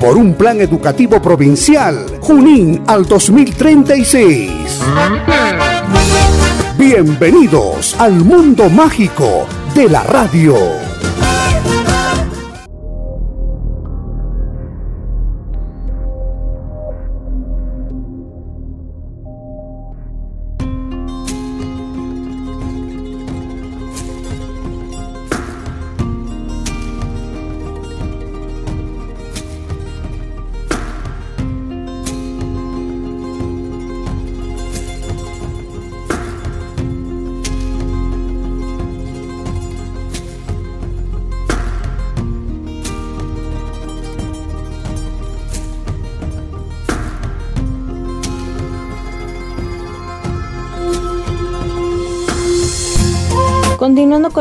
por 0.00 0.16
un 0.16 0.34
plan 0.34 0.60
educativo 0.60 1.20
provincial 1.20 2.06
Junín 2.20 2.82
al 2.86 3.04
2036. 3.04 4.50
Bienvenidos 6.78 7.94
al 8.00 8.14
mundo 8.14 8.70
mágico 8.70 9.46
de 9.74 9.90
la 9.90 10.02
radio. 10.04 10.89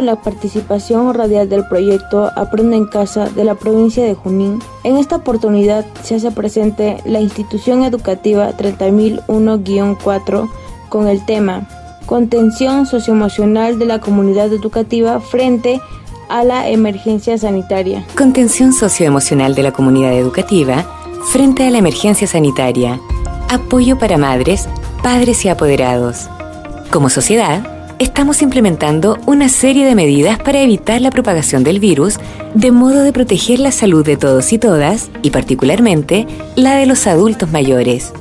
La 0.10 0.16
participación 0.16 1.14
radial 1.14 1.50
del 1.50 1.68
proyecto 1.68 2.32
Aprende 2.36 2.76
en 2.76 2.86
Casa 2.86 3.30
de 3.30 3.44
la 3.44 3.54
provincia 3.54 4.04
de 4.04 4.16
Junín, 4.16 4.60
en 4.84 4.98
esta 4.98 5.18
oportunidad 5.18 5.86
se 6.02 6.16
hace 6.16 6.32
presente 6.32 6.98
la 7.06 7.20
institución 7.20 7.84
educativa 7.84 8.52
30001-4 8.58 10.50
con 10.90 11.08
el 11.08 11.24
tema 11.26 11.68
Contención 12.08 12.88
socioemocional 12.88 13.78
de 13.78 13.86
la 13.86 14.00
comunidad 14.00 14.48
educativa 14.48 15.20
frente 15.20 15.80
a 16.28 16.44
la 16.44 16.68
emergencia 16.68 17.38
sanitaria. 17.38 18.04
Contención 18.18 18.74
socioemocional 18.74 19.54
de 19.54 19.62
la 19.62 19.72
comunidad 19.72 20.14
educativa 20.14 20.88
frente 21.32 21.68
a 21.68 21.70
la 21.70 21.78
emergencia 21.78 22.26
sanitaria. 22.26 23.00
Apoyo 23.48 24.00
para 24.00 24.18
madres, 24.18 24.68
padres 25.04 25.46
y 25.46 25.50
apoderados. 25.50 26.28
Como 26.90 27.12
sociedad, 27.12 27.79
estamos 28.00 28.42
implementando 28.42 29.18
una 29.26 29.50
serie 29.50 29.86
de 29.86 29.94
medidas 29.94 30.40
para 30.40 30.62
evitar 30.62 31.02
la 31.02 31.12
propagación 31.12 31.64
del 31.64 31.80
virus, 31.80 32.18
de 32.54 32.72
modo 32.72 33.04
de 33.04 33.12
proteger 33.12 33.60
la 33.60 33.72
salud 33.72 34.06
de 34.06 34.16
todos 34.18 34.52
y 34.54 34.58
todas, 34.58 35.12
y 35.22 35.32
particularmente 35.32 36.26
la 36.56 36.76
de 36.76 36.86
los 36.86 37.06
adultos 37.08 37.52
mayores. 37.52 38.14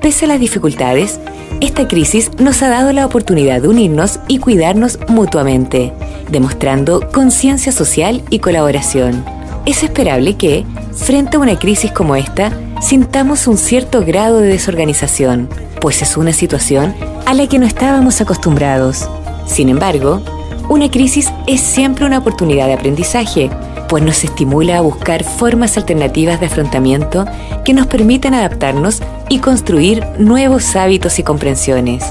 Pese 0.00 0.24
a 0.24 0.28
las 0.28 0.40
dificultades, 0.40 1.20
esta 1.60 1.86
crisis 1.86 2.30
nos 2.38 2.62
ha 2.62 2.68
dado 2.68 2.92
la 2.92 3.04
oportunidad 3.04 3.60
de 3.60 3.68
unirnos 3.68 4.20
y 4.26 4.38
cuidarnos 4.38 4.98
mutuamente, 5.08 5.92
demostrando 6.30 7.06
conciencia 7.12 7.72
social 7.72 8.22
y 8.30 8.38
colaboración. 8.38 9.24
Es 9.66 9.82
esperable 9.82 10.36
que, 10.36 10.64
frente 10.92 11.36
a 11.36 11.40
una 11.40 11.58
crisis 11.58 11.92
como 11.92 12.16
esta, 12.16 12.52
sintamos 12.80 13.46
un 13.46 13.58
cierto 13.58 14.04
grado 14.04 14.40
de 14.40 14.48
desorganización, 14.48 15.48
pues 15.80 16.02
es 16.02 16.16
una 16.16 16.32
situación 16.32 16.94
a 17.26 17.34
la 17.34 17.48
que 17.48 17.58
no 17.58 17.66
estábamos 17.66 18.20
acostumbrados. 18.20 19.08
Sin 19.46 19.68
embargo, 19.68 20.20
una 20.68 20.90
crisis 20.90 21.32
es 21.46 21.60
siempre 21.60 22.04
una 22.04 22.18
oportunidad 22.18 22.66
de 22.66 22.74
aprendizaje, 22.74 23.50
pues 23.88 24.02
nos 24.02 24.24
estimula 24.24 24.78
a 24.78 24.80
buscar 24.80 25.22
formas 25.22 25.76
alternativas 25.76 26.40
de 26.40 26.46
afrontamiento 26.46 27.24
que 27.64 27.72
nos 27.72 27.86
permitan 27.86 28.34
adaptarnos 28.34 29.00
y 29.28 29.38
construir 29.38 30.04
nuevos 30.18 30.74
hábitos 30.74 31.20
y 31.20 31.22
comprensiones. 31.22 32.04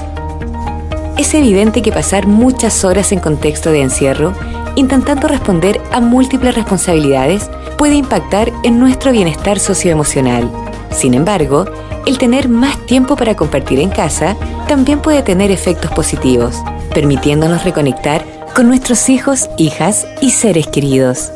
Es 1.18 1.34
evidente 1.34 1.82
que 1.82 1.92
pasar 1.92 2.26
muchas 2.26 2.84
horas 2.84 3.12
en 3.12 3.20
contexto 3.20 3.70
de 3.70 3.82
encierro, 3.82 4.32
intentando 4.74 5.28
responder 5.28 5.80
a 5.92 6.00
múltiples 6.00 6.54
responsabilidades, 6.54 7.50
puede 7.76 7.96
impactar 7.96 8.50
en 8.64 8.78
nuestro 8.78 9.12
bienestar 9.12 9.58
socioemocional. 9.58 10.50
Sin 10.90 11.12
embargo, 11.12 11.66
el 12.06 12.16
tener 12.16 12.48
más 12.48 12.78
tiempo 12.86 13.16
para 13.16 13.36
compartir 13.36 13.80
en 13.80 13.90
casa 13.90 14.36
también 14.66 15.00
puede 15.00 15.22
tener 15.22 15.50
efectos 15.50 15.90
positivos 15.90 16.62
permitiéndonos 16.96 17.62
reconectar 17.62 18.24
con 18.54 18.68
nuestros 18.68 19.10
hijos, 19.10 19.50
hijas 19.58 20.06
y 20.22 20.30
seres 20.30 20.66
queridos. 20.66 21.30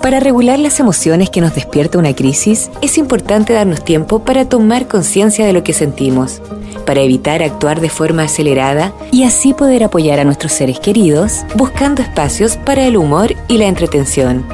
Para 0.00 0.20
regular 0.20 0.58
las 0.58 0.80
emociones 0.80 1.28
que 1.28 1.42
nos 1.42 1.54
despierta 1.54 1.98
una 1.98 2.14
crisis, 2.14 2.70
es 2.80 2.96
importante 2.96 3.52
darnos 3.52 3.84
tiempo 3.84 4.20
para 4.20 4.48
tomar 4.48 4.88
conciencia 4.88 5.44
de 5.44 5.52
lo 5.52 5.62
que 5.62 5.74
sentimos, 5.74 6.40
para 6.86 7.02
evitar 7.02 7.42
actuar 7.42 7.82
de 7.82 7.90
forma 7.90 8.22
acelerada 8.22 8.94
y 9.12 9.24
así 9.24 9.52
poder 9.52 9.84
apoyar 9.84 10.18
a 10.18 10.24
nuestros 10.24 10.52
seres 10.52 10.80
queridos, 10.80 11.44
buscando 11.56 12.00
espacios 12.00 12.56
para 12.56 12.86
el 12.86 12.96
humor 12.96 13.34
y 13.48 13.58
la 13.58 13.66
entretención. 13.66 14.46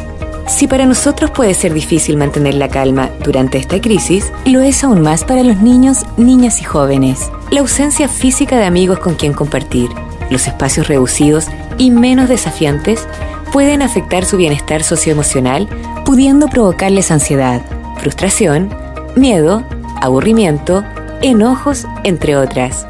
Si 0.49 0.67
para 0.67 0.87
nosotros 0.87 1.31
puede 1.31 1.55
ser 1.55 1.73
difícil 1.73 2.17
mantener 2.17 2.55
la 2.55 2.69
calma 2.69 3.11
durante 3.23 3.59
esta 3.59 3.81
crisis, 3.81 4.33
lo 4.45 4.61
es 4.61 4.83
aún 4.83 5.03
más 5.03 5.23
para 5.23 5.45
los 5.45 5.59
niños, 5.59 6.05
niñas 6.17 6.61
y 6.61 6.65
jóvenes. 6.65 7.31
La 7.53 7.61
ausencia 7.61 8.09
física 8.09 8.57
de 8.57 8.65
amigos 8.65 8.99
con 8.99 9.15
quien 9.15 9.33
compartir, 9.33 9.89
los 10.31 10.47
espacios 10.47 10.89
reducidos 10.89 11.47
y 11.79 11.91
menos 11.91 12.29
desafiantes 12.29 13.07
pueden 13.53 13.83
afectar 13.83 14.25
su 14.25 14.37
bienestar 14.37 14.83
socioemocional, 14.83 15.69
pudiendo 16.05 16.49
provocarles 16.49 17.11
ansiedad, 17.11 17.63
frustración, 17.99 18.75
miedo, 19.15 19.63
aburrimiento, 20.01 20.85
enojos, 21.23 21.87
entre 22.05 22.37
otras. 22.37 22.87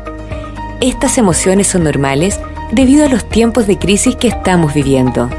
Estas 0.81 1.19
emociones 1.19 1.69
son 1.69 1.85
normales 1.85 2.41
debido 2.73 3.05
a 3.05 3.09
los 3.09 3.29
tiempos 3.29 3.67
de 3.67 3.79
crisis 3.79 4.17
que 4.17 4.29
estamos 4.29 4.75
viviendo, 4.75 5.31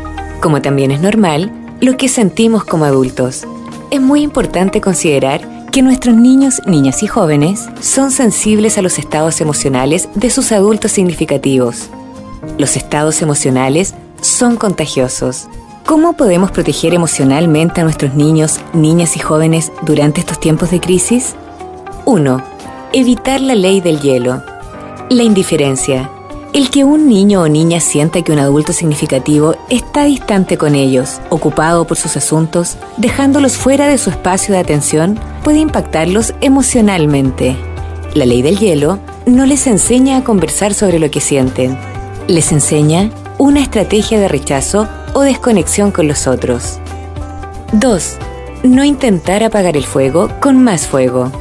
como 0.41 0.61
también 0.61 0.91
es 0.91 1.01
normal 1.01 1.51
lo 1.81 1.97
que 1.97 2.07
sentimos 2.07 2.63
como 2.63 2.85
adultos. 2.85 3.45
Es 3.91 4.01
muy 4.01 4.21
importante 4.21 4.81
considerar 4.81 5.56
que 5.71 5.81
nuestros 5.81 6.15
niños, 6.15 6.61
niñas 6.65 7.03
y 7.03 7.07
jóvenes 7.07 7.67
son 7.81 8.11
sensibles 8.11 8.77
a 8.77 8.81
los 8.81 8.99
estados 8.99 9.41
emocionales 9.41 10.09
de 10.15 10.29
sus 10.29 10.51
adultos 10.51 10.91
significativos. 10.91 11.89
Los 12.57 12.75
estados 12.75 13.21
emocionales 13.21 13.93
son 14.21 14.55
contagiosos. 14.55 15.47
¿Cómo 15.85 16.13
podemos 16.13 16.51
proteger 16.51 16.93
emocionalmente 16.93 17.81
a 17.81 17.83
nuestros 17.83 18.13
niños, 18.13 18.59
niñas 18.73 19.15
y 19.15 19.19
jóvenes 19.19 19.71
durante 19.83 20.19
estos 20.19 20.39
tiempos 20.39 20.71
de 20.71 20.79
crisis? 20.79 21.35
1. 22.05 22.43
Evitar 22.93 23.41
la 23.41 23.55
ley 23.55 23.81
del 23.81 23.99
hielo. 24.01 24.43
La 25.09 25.23
indiferencia. 25.23 26.11
El 26.53 26.69
que 26.69 26.83
un 26.83 27.07
niño 27.07 27.41
o 27.41 27.47
niña 27.49 27.79
sienta 27.79 28.21
que 28.21 28.31
un 28.31 28.39
adulto 28.39 28.71
significativo 28.71 29.55
está 29.69 30.05
distante 30.05 30.57
con 30.57 30.75
ellos, 30.75 31.19
ocupado 31.29 31.85
por 31.85 31.97
sus 31.97 32.15
asuntos, 32.15 32.77
dejándolos 32.95 33.57
fuera 33.57 33.87
de 33.87 33.97
su 33.97 34.09
espacio 34.09 34.53
de 34.53 34.61
atención, 34.61 35.19
puede 35.43 35.59
impactarlos 35.59 36.33
emocionalmente. 36.41 37.55
La 38.13 38.25
ley 38.25 38.41
del 38.41 38.57
hielo 38.57 38.99
no 39.25 39.45
les 39.45 39.67
enseña 39.67 40.17
a 40.17 40.23
conversar 40.23 40.73
sobre 40.73 40.99
lo 40.99 41.11
que 41.11 41.19
sienten. 41.19 41.77
Les 42.27 42.51
enseña 42.51 43.11
una 43.37 43.61
estrategia 43.61 44.19
de 44.19 44.27
rechazo 44.27 44.87
o 45.13 45.21
desconexión 45.21 45.91
con 45.91 46.07
los 46.07 46.27
otros. 46.27 46.79
2. 47.73 48.17
No 48.63 48.83
intentar 48.83 49.43
apagar 49.43 49.75
el 49.75 49.85
fuego 49.85 50.29
con 50.39 50.63
más 50.63 50.87
fuego. 50.87 51.31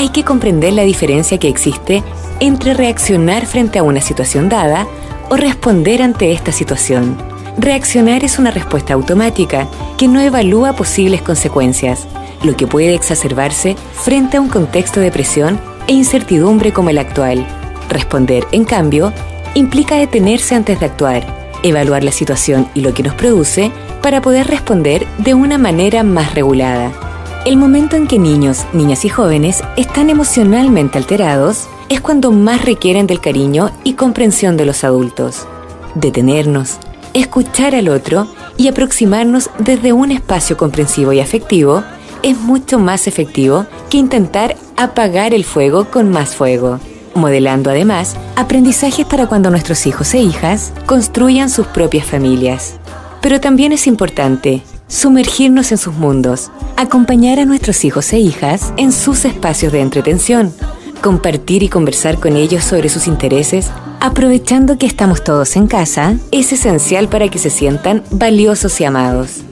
Hay 0.00 0.08
que 0.08 0.24
comprender 0.24 0.72
la 0.72 0.84
diferencia 0.84 1.36
que 1.36 1.50
existe 1.50 2.02
entre 2.40 2.72
reaccionar 2.72 3.44
frente 3.44 3.78
a 3.78 3.82
una 3.82 4.00
situación 4.00 4.48
dada 4.48 4.86
o 5.28 5.36
responder 5.36 6.00
ante 6.00 6.32
esta 6.32 6.52
situación. 6.52 7.18
Reaccionar 7.58 8.24
es 8.24 8.38
una 8.38 8.50
respuesta 8.50 8.94
automática 8.94 9.68
que 9.98 10.08
no 10.08 10.18
evalúa 10.18 10.72
posibles 10.72 11.20
consecuencias, 11.20 12.08
lo 12.42 12.56
que 12.56 12.66
puede 12.66 12.94
exacerbarse 12.94 13.76
frente 13.92 14.38
a 14.38 14.40
un 14.40 14.48
contexto 14.48 15.00
de 15.00 15.10
presión 15.10 15.60
e 15.86 15.92
incertidumbre 15.92 16.72
como 16.72 16.88
el 16.88 16.96
actual. 16.96 17.46
Responder, 17.90 18.46
en 18.52 18.64
cambio, 18.64 19.12
implica 19.52 19.96
detenerse 19.96 20.54
antes 20.54 20.80
de 20.80 20.86
actuar, 20.86 21.26
evaluar 21.62 22.04
la 22.04 22.12
situación 22.12 22.70
y 22.72 22.80
lo 22.80 22.94
que 22.94 23.02
nos 23.02 23.12
produce 23.16 23.70
para 24.00 24.22
poder 24.22 24.46
responder 24.46 25.06
de 25.18 25.34
una 25.34 25.58
manera 25.58 26.02
más 26.04 26.34
regulada. 26.34 27.09
El 27.46 27.56
momento 27.56 27.96
en 27.96 28.06
que 28.06 28.18
niños, 28.18 28.66
niñas 28.74 29.06
y 29.06 29.08
jóvenes 29.08 29.62
están 29.78 30.10
emocionalmente 30.10 30.98
alterados 30.98 31.68
es 31.88 32.02
cuando 32.02 32.32
más 32.32 32.66
requieren 32.66 33.06
del 33.06 33.18
cariño 33.18 33.70
y 33.82 33.94
comprensión 33.94 34.58
de 34.58 34.66
los 34.66 34.84
adultos. 34.84 35.46
Detenernos, 35.94 36.76
escuchar 37.14 37.74
al 37.74 37.88
otro 37.88 38.26
y 38.58 38.68
aproximarnos 38.68 39.48
desde 39.58 39.94
un 39.94 40.12
espacio 40.12 40.58
comprensivo 40.58 41.14
y 41.14 41.20
afectivo 41.20 41.82
es 42.22 42.38
mucho 42.38 42.78
más 42.78 43.06
efectivo 43.06 43.64
que 43.88 43.96
intentar 43.96 44.56
apagar 44.76 45.32
el 45.32 45.44
fuego 45.44 45.86
con 45.86 46.10
más 46.10 46.36
fuego, 46.36 46.78
modelando 47.14 47.70
además 47.70 48.16
aprendizajes 48.36 49.06
para 49.06 49.28
cuando 49.28 49.48
nuestros 49.48 49.86
hijos 49.86 50.12
e 50.12 50.18
hijas 50.18 50.74
construyan 50.84 51.48
sus 51.48 51.66
propias 51.68 52.06
familias. 52.06 52.74
Pero 53.22 53.40
también 53.40 53.72
es 53.72 53.86
importante 53.86 54.62
sumergirnos 54.90 55.70
en 55.70 55.78
sus 55.78 55.94
mundos, 55.94 56.50
acompañar 56.76 57.38
a 57.38 57.44
nuestros 57.44 57.84
hijos 57.84 58.12
e 58.12 58.18
hijas 58.18 58.74
en 58.76 58.90
sus 58.92 59.24
espacios 59.24 59.72
de 59.72 59.80
entretención, 59.80 60.52
compartir 61.00 61.62
y 61.62 61.68
conversar 61.68 62.18
con 62.18 62.36
ellos 62.36 62.64
sobre 62.64 62.88
sus 62.88 63.06
intereses, 63.06 63.70
aprovechando 64.00 64.78
que 64.78 64.86
estamos 64.86 65.22
todos 65.22 65.54
en 65.54 65.68
casa, 65.68 66.16
es 66.32 66.52
esencial 66.52 67.08
para 67.08 67.28
que 67.28 67.38
se 67.38 67.50
sientan 67.50 68.02
valiosos 68.10 68.80
y 68.80 68.84
amados. 68.84 69.42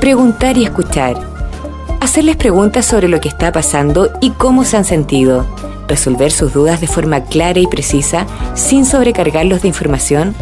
Preguntar 0.00 0.58
y 0.58 0.64
escuchar. 0.64 1.18
Hacerles 2.00 2.36
preguntas 2.36 2.84
sobre 2.84 3.08
lo 3.08 3.20
que 3.20 3.28
está 3.28 3.50
pasando 3.50 4.10
y 4.20 4.30
cómo 4.30 4.64
se 4.64 4.76
han 4.76 4.84
sentido. 4.84 5.46
Resolver 5.88 6.30
sus 6.30 6.52
dudas 6.52 6.82
de 6.82 6.86
forma 6.86 7.24
clara 7.24 7.58
y 7.58 7.66
precisa, 7.66 8.26
sin 8.54 8.84
sobrecargarlos 8.84 9.62
de 9.62 9.68
información, 9.68 10.34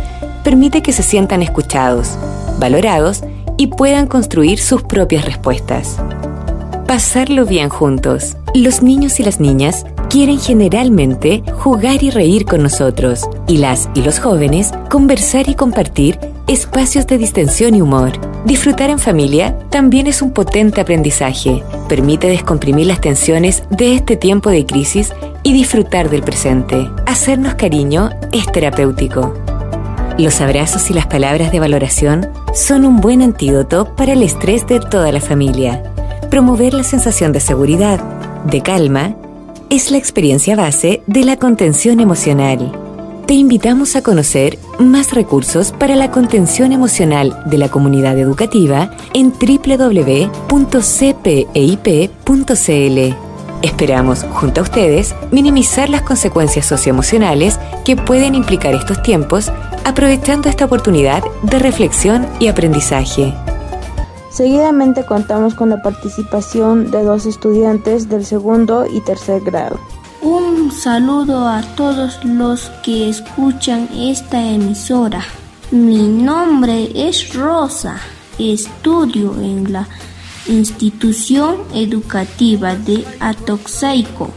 permite 0.42 0.82
que 0.82 0.92
se 0.92 1.04
sientan 1.04 1.42
escuchados, 1.42 2.18
valorados 2.58 3.22
y 3.56 3.68
puedan 3.68 4.06
construir 4.06 4.58
sus 4.58 4.82
propias 4.82 5.24
respuestas. 5.24 5.96
Pasarlo 6.86 7.46
bien 7.46 7.68
juntos. 7.68 8.36
Los 8.54 8.82
niños 8.82 9.18
y 9.18 9.24
las 9.24 9.40
niñas 9.40 9.84
quieren 10.08 10.38
generalmente 10.38 11.42
jugar 11.58 12.02
y 12.02 12.10
reír 12.10 12.44
con 12.44 12.62
nosotros 12.62 13.28
y 13.48 13.58
las 13.58 13.88
y 13.94 14.02
los 14.02 14.20
jóvenes 14.20 14.72
conversar 14.88 15.48
y 15.48 15.54
compartir 15.54 16.18
espacios 16.46 17.06
de 17.06 17.18
distensión 17.18 17.74
y 17.74 17.82
humor. 17.82 18.12
Disfrutar 18.44 18.90
en 18.90 19.00
familia 19.00 19.58
también 19.70 20.06
es 20.06 20.22
un 20.22 20.32
potente 20.32 20.80
aprendizaje. 20.80 21.62
Permite 21.88 22.28
descomprimir 22.28 22.86
las 22.86 23.00
tensiones 23.00 23.64
de 23.70 23.94
este 23.94 24.16
tiempo 24.16 24.50
de 24.50 24.64
crisis 24.64 25.12
y 25.42 25.52
disfrutar 25.52 26.08
del 26.08 26.22
presente. 26.22 26.88
Hacernos 27.06 27.54
cariño 27.54 28.10
es 28.32 28.46
terapéutico. 28.52 29.34
Los 30.18 30.40
abrazos 30.40 30.88
y 30.90 30.94
las 30.94 31.06
palabras 31.06 31.52
de 31.52 31.60
valoración 31.60 32.28
son 32.56 32.86
un 32.86 33.00
buen 33.02 33.20
antídoto 33.20 33.94
para 33.96 34.14
el 34.14 34.22
estrés 34.22 34.66
de 34.66 34.80
toda 34.80 35.12
la 35.12 35.20
familia. 35.20 35.92
Promover 36.30 36.72
la 36.72 36.84
sensación 36.84 37.32
de 37.32 37.40
seguridad, 37.40 38.00
de 38.44 38.62
calma, 38.62 39.14
es 39.68 39.90
la 39.90 39.98
experiencia 39.98 40.56
base 40.56 41.02
de 41.06 41.24
la 41.24 41.36
contención 41.36 42.00
emocional. 42.00 42.72
Te 43.26 43.34
invitamos 43.34 43.94
a 43.94 44.02
conocer 44.02 44.58
más 44.78 45.12
recursos 45.12 45.72
para 45.72 45.96
la 45.96 46.10
contención 46.10 46.72
emocional 46.72 47.42
de 47.44 47.58
la 47.58 47.68
comunidad 47.68 48.18
educativa 48.18 48.90
en 49.12 49.32
www.cpeip.cl. 49.32 50.46
Esperamos, 53.66 54.24
junto 54.32 54.60
a 54.60 54.62
ustedes, 54.62 55.12
minimizar 55.32 55.90
las 55.90 56.02
consecuencias 56.02 56.66
socioemocionales 56.66 57.58
que 57.84 57.96
pueden 57.96 58.36
implicar 58.36 58.74
estos 58.74 59.02
tiempos, 59.02 59.50
aprovechando 59.84 60.48
esta 60.48 60.66
oportunidad 60.66 61.24
de 61.42 61.58
reflexión 61.58 62.28
y 62.38 62.46
aprendizaje. 62.46 63.34
Seguidamente 64.30 65.04
contamos 65.04 65.56
con 65.56 65.70
la 65.70 65.82
participación 65.82 66.92
de 66.92 67.02
dos 67.02 67.26
estudiantes 67.26 68.08
del 68.08 68.24
segundo 68.24 68.86
y 68.86 69.00
tercer 69.00 69.42
grado. 69.42 69.80
Un 70.22 70.70
saludo 70.70 71.48
a 71.48 71.62
todos 71.74 72.24
los 72.24 72.70
que 72.84 73.08
escuchan 73.08 73.88
esta 73.92 74.40
emisora. 74.40 75.24
Mi 75.72 76.06
nombre 76.06 76.88
es 76.94 77.34
Rosa. 77.34 77.96
Estudio 78.38 79.34
en 79.40 79.72
la 79.72 79.88
institución 80.48 81.56
educativa 81.74 82.74
de 82.74 83.04
Atoxaico. 83.20 84.30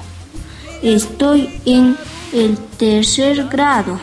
Estoy 0.82 1.50
en 1.66 1.98
el 2.34 2.58
tercer 2.78 3.48
grado. 3.48 4.00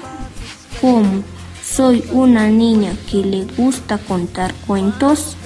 Como 0.81 1.23
soy 1.62 2.05
una 2.12 2.49
niña 2.49 2.93
que 3.11 3.19
le 3.19 3.44
gusta 3.56 3.99
contar 3.99 4.55
cuentos, 4.67 5.37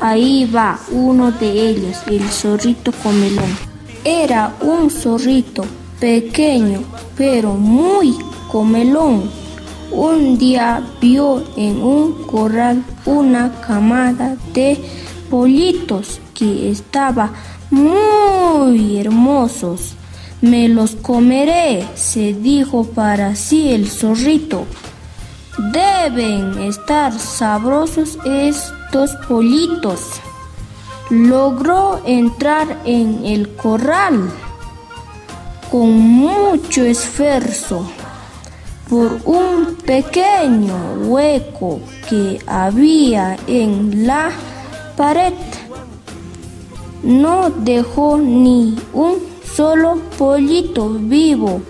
ahí 0.00 0.50
va 0.52 0.80
uno 0.90 1.30
de 1.32 1.68
ellos, 1.68 1.98
el 2.06 2.28
zorrito 2.28 2.92
comelón. 3.02 3.56
Era 4.04 4.54
un 4.60 4.90
zorrito 4.90 5.64
pequeño, 6.00 6.82
pero 7.16 7.54
muy 7.54 8.16
comelón. 8.50 9.30
Un 9.90 10.36
día 10.36 10.82
vio 11.00 11.44
en 11.56 11.80
un 11.82 12.24
corral 12.24 12.84
una 13.04 13.52
camada 13.60 14.36
de 14.52 14.78
pollitos 15.30 16.20
que 16.34 16.70
estaban 16.70 17.32
muy 17.70 18.98
hermosos. 18.98 19.94
Me 20.40 20.68
los 20.68 20.96
comeré, 20.96 21.86
se 21.94 22.34
dijo 22.34 22.84
para 22.84 23.34
sí 23.36 23.70
el 23.72 23.88
zorrito. 23.88 24.66
Deben 25.72 26.58
estar 26.62 27.18
sabrosos 27.18 28.18
estos 28.24 29.10
pollitos. 29.28 30.00
Logró 31.10 32.00
entrar 32.04 32.82
en 32.84 33.24
el 33.24 33.48
corral 33.56 34.30
con 35.70 35.90
mucho 35.90 36.84
esfuerzo 36.84 37.86
por 38.88 39.20
un 39.24 39.76
pequeño 39.84 40.94
hueco 41.06 41.80
que 42.08 42.38
había 42.46 43.36
en 43.46 44.06
la 44.06 44.30
pared. 44.96 45.34
No 47.02 47.50
dejó 47.50 48.16
ni 48.16 48.76
un 48.92 49.18
solo 49.54 49.98
pollito 50.18 50.88
vivo. 50.90 51.60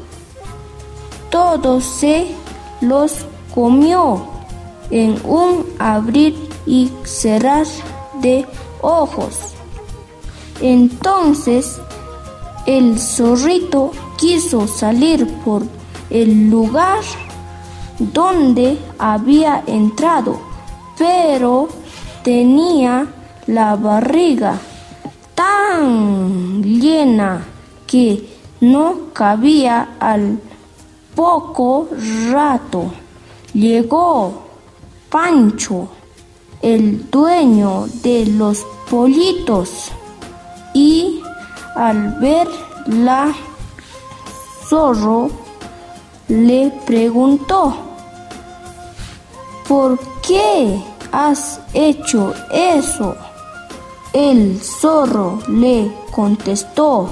Todos 1.30 1.84
se 1.84 2.28
los 2.80 3.26
comió 3.54 4.26
en 4.90 5.20
un 5.24 5.66
abrir 5.78 6.34
y 6.66 6.90
cerrar 7.04 7.66
de 8.20 8.46
ojos. 8.80 9.54
Entonces 10.60 11.78
el 12.66 12.98
zorrito 12.98 13.92
quiso 14.16 14.66
salir 14.66 15.26
por 15.44 15.62
el 16.10 16.50
lugar 16.50 17.02
donde 17.98 18.78
había 18.98 19.62
entrado, 19.66 20.38
pero 20.98 21.68
tenía 22.22 23.06
la 23.46 23.76
barriga 23.76 24.58
tan 25.34 26.62
llena 26.62 27.44
que 27.86 28.38
no 28.60 29.12
cabía 29.12 29.96
al 30.00 30.40
poco 31.14 31.88
rato. 32.30 32.92
Llegó 33.52 34.42
Pancho, 35.10 35.88
el 36.60 37.08
dueño 37.10 37.86
de 38.02 38.26
los 38.26 38.66
pollitos, 38.90 39.90
y 40.74 41.22
al 41.74 42.18
ver 42.20 42.48
la 42.86 43.32
zorro 44.68 45.30
le 46.28 46.72
preguntó, 46.84 47.76
¿por 49.66 49.98
qué? 50.20 50.82
has 51.16 51.60
hecho 51.72 52.34
eso? 52.50 53.16
El 54.12 54.60
zorro 54.60 55.40
le 55.48 55.92
contestó, 56.10 57.08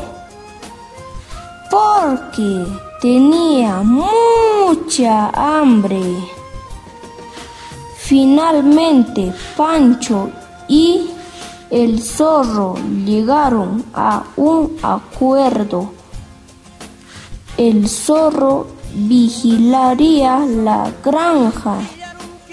porque 1.71 2.65
tenía 3.01 3.83
mucha 3.83 5.31
hambre. 5.31 6.01
Finalmente 7.97 9.33
Pancho 9.57 10.31
y 10.69 11.11
el 11.71 12.01
zorro 12.01 12.77
llegaron 13.05 13.85
a 13.95 14.23
un 14.37 14.77
acuerdo. 14.83 15.93
El 17.57 17.89
zorro 17.89 18.67
vigilaría 18.95 20.39
la 20.39 20.93
granja 21.05 21.77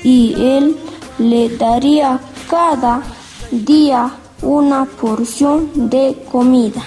y 0.03 0.33
él 0.33 0.77
le 1.19 1.49
daría 1.57 2.19
cada 2.49 3.01
día 3.51 4.11
una 4.41 4.85
porción 4.85 5.89
de 5.89 6.15
comida. 6.31 6.83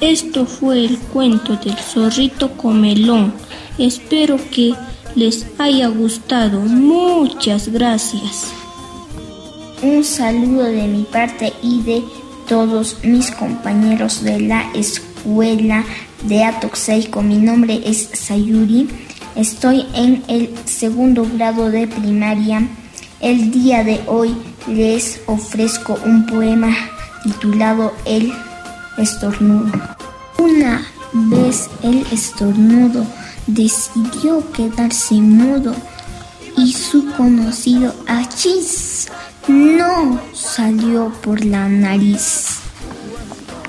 Esto 0.00 0.44
fue 0.44 0.84
el 0.84 0.98
cuento 0.98 1.56
del 1.56 1.76
zorrito 1.76 2.52
comelón. 2.56 3.32
Espero 3.78 4.36
que 4.50 4.74
les 5.14 5.46
haya 5.58 5.88
gustado. 5.88 6.60
Muchas 6.60 7.68
gracias. 7.68 8.52
Un 9.82 10.04
saludo 10.04 10.64
de 10.64 10.86
mi 10.88 11.04
parte 11.04 11.52
y 11.62 11.82
de 11.82 12.02
todos 12.48 12.98
mis 13.02 13.30
compañeros 13.30 14.22
de 14.22 14.40
la 14.40 14.70
escuela 14.74 15.84
de 16.24 16.44
Atoxeico. 16.44 17.22
Mi 17.22 17.36
nombre 17.36 17.80
es 17.84 18.10
Sayuri. 18.12 18.88
Estoy 19.36 19.86
en 19.94 20.22
el 20.28 20.54
segundo 20.66 21.26
grado 21.34 21.70
de 21.70 21.86
primaria. 21.86 22.68
El 23.20 23.50
día 23.50 23.84
de 23.84 24.02
hoy 24.06 24.36
les 24.66 25.20
ofrezco 25.26 25.98
un 26.04 26.26
poema 26.26 26.74
titulado 27.22 27.92
El 28.04 28.32
estornudo. 28.98 29.72
Una 30.38 30.84
vez 31.12 31.70
el 31.82 32.06
estornudo 32.12 33.06
decidió 33.46 34.50
quedarse 34.52 35.14
mudo 35.14 35.74
y 36.56 36.72
su 36.72 37.10
conocido 37.14 37.94
achis 38.06 39.08
no 39.48 40.20
salió 40.32 41.12
por 41.22 41.44
la 41.44 41.68
nariz. 41.68 42.58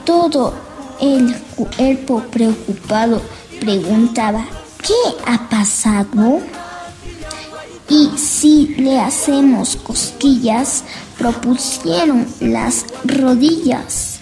Todo 0.04 0.54
el 1.02 1.36
cuerpo 1.56 2.24
preocupado 2.32 3.22
preguntaba, 3.60 4.46
¿qué 4.82 4.94
ha 5.26 5.50
pasado? 5.50 6.42
Y 7.90 8.10
si 8.18 8.76
le 8.78 9.00
hacemos 9.00 9.76
cosquillas, 9.76 10.84
propusieron 11.18 12.28
las 12.40 12.86
rodillas. 13.04 14.20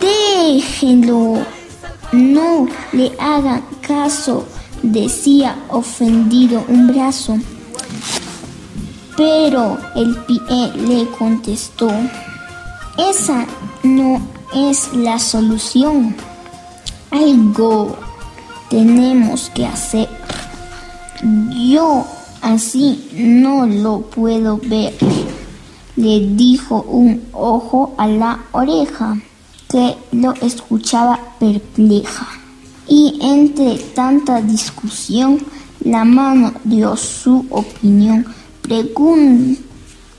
Déjenlo, 0.00 1.44
no 2.12 2.66
le 2.92 3.12
hagan 3.18 3.62
caso, 3.80 4.46
decía 4.82 5.56
ofendido 5.70 6.64
un 6.68 6.88
brazo. 6.88 7.38
Pero 9.16 9.78
el 9.96 10.16
pie 10.18 10.72
le 10.76 11.06
contestó, 11.18 11.90
esa 12.96 13.46
no 13.82 14.20
es 14.54 14.92
la 14.94 15.18
solución. 15.18 16.14
Algo 17.10 17.96
tenemos 18.70 19.50
que 19.50 19.66
hacer. 19.66 20.08
Yo 21.22 22.06
así 22.42 23.08
no 23.12 23.66
lo 23.66 24.02
puedo 24.02 24.58
ver, 24.58 24.94
le 25.96 26.20
dijo 26.20 26.82
un 26.82 27.24
ojo 27.32 27.94
a 27.98 28.06
la 28.06 28.38
oreja, 28.52 29.18
que 29.68 29.96
lo 30.12 30.32
escuchaba 30.34 31.18
perpleja. 31.40 32.28
Y 32.86 33.18
entre 33.20 33.78
tanta 33.94 34.40
discusión, 34.40 35.38
la 35.80 36.04
mano 36.04 36.52
dio 36.64 36.96
su 36.96 37.44
opinión. 37.50 38.24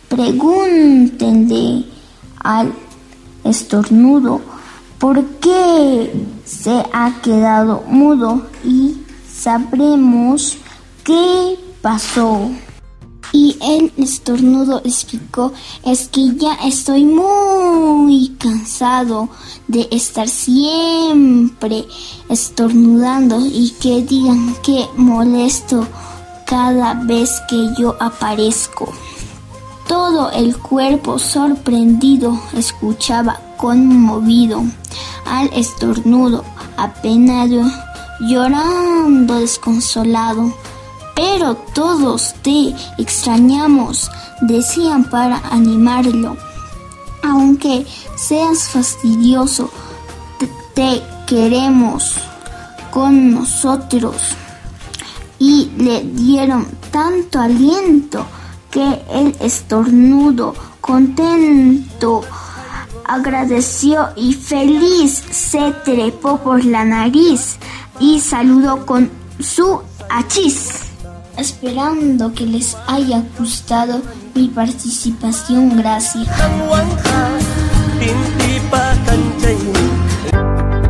pregúntenle 0.09 1.85
al 2.39 2.73
estornudo 3.43 4.41
por 4.97 5.23
qué 5.39 6.11
se 6.43 6.83
ha 6.91 7.21
quedado 7.21 7.83
mudo 7.87 8.47
y 8.65 8.97
sabremos 9.31 10.57
qué 11.09 11.57
pasó. 11.81 12.51
Y 13.31 13.57
el 13.61 13.91
estornudo 13.97 14.81
explicó, 14.83 15.51
es 15.83 16.07
que 16.07 16.35
ya 16.35 16.53
estoy 16.65 17.03
muy 17.03 18.29
cansado 18.39 19.29
de 19.67 19.87
estar 19.91 20.27
siempre 20.27 21.85
estornudando 22.29 23.39
y 23.39 23.71
que 23.81 24.03
digan 24.03 24.55
que 24.63 24.87
molesto 24.97 25.87
cada 26.45 26.93
vez 26.93 27.31
que 27.49 27.69
yo 27.77 27.95
aparezco. 27.99 28.91
Todo 29.87 30.31
el 30.31 30.57
cuerpo 30.57 31.17
sorprendido 31.17 32.39
escuchaba 32.53 33.39
conmovido 33.57 34.63
al 35.25 35.49
estornudo, 35.53 36.43
apenado, 36.77 37.63
llorando 38.19 39.39
desconsolado. 39.39 40.53
Pero 41.21 41.55
todos 41.75 42.33
te 42.43 42.73
extrañamos, 42.97 44.09
decían 44.39 45.03
para 45.03 45.39
animarlo. 45.51 46.37
Aunque 47.21 47.85
seas 48.15 48.69
fastidioso, 48.69 49.69
te 50.73 51.03
queremos 51.27 52.13
con 52.89 53.33
nosotros. 53.33 54.15
Y 55.39 55.69
le 55.77 56.03
dieron 56.03 56.65
tanto 56.89 57.41
aliento 57.41 58.25
que 58.71 59.01
el 59.11 59.35
estornudo, 59.41 60.55
contento, 60.79 62.21
agradeció 63.03 64.07
y 64.15 64.35
feliz 64.35 65.21
se 65.31 65.73
trepó 65.83 66.37
por 66.37 66.63
la 66.63 66.85
nariz 66.85 67.57
y 67.99 68.21
saludó 68.21 68.85
con 68.85 69.11
su 69.41 69.81
achis 70.09 70.88
esperando 71.39 72.33
que 72.33 72.45
les 72.45 72.75
haya 72.87 73.23
gustado 73.37 74.01
mi 74.35 74.47
participación. 74.47 75.77
Gracias. 75.77 76.27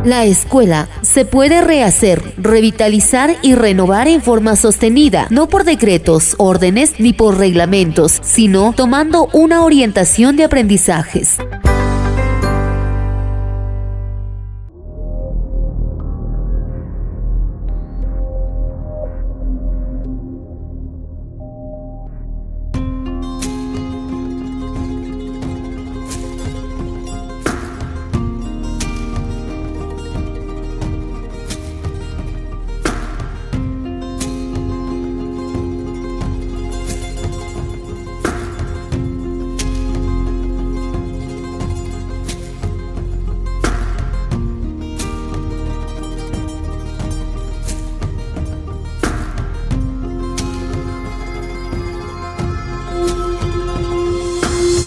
La 0.04 0.24
escuela 0.24 0.88
se 1.02 1.26
puede 1.26 1.60
rehacer, 1.60 2.34
revitalizar 2.38 3.36
y 3.42 3.54
renovar 3.54 4.08
en 4.08 4.22
forma 4.22 4.56
sostenida, 4.56 5.26
no 5.30 5.48
por 5.48 5.64
decretos, 5.64 6.36
órdenes 6.38 6.94
ni 6.98 7.12
por 7.12 7.36
reglamentos, 7.36 8.18
sino 8.22 8.72
tomando 8.74 9.28
una 9.32 9.62
orientación 9.62 10.36
de 10.36 10.44
aprendizajes. 10.44 11.36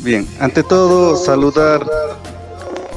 Bien, 0.04 0.28
ante 0.42 0.64
todo 0.64 1.16
saludar 1.16 1.90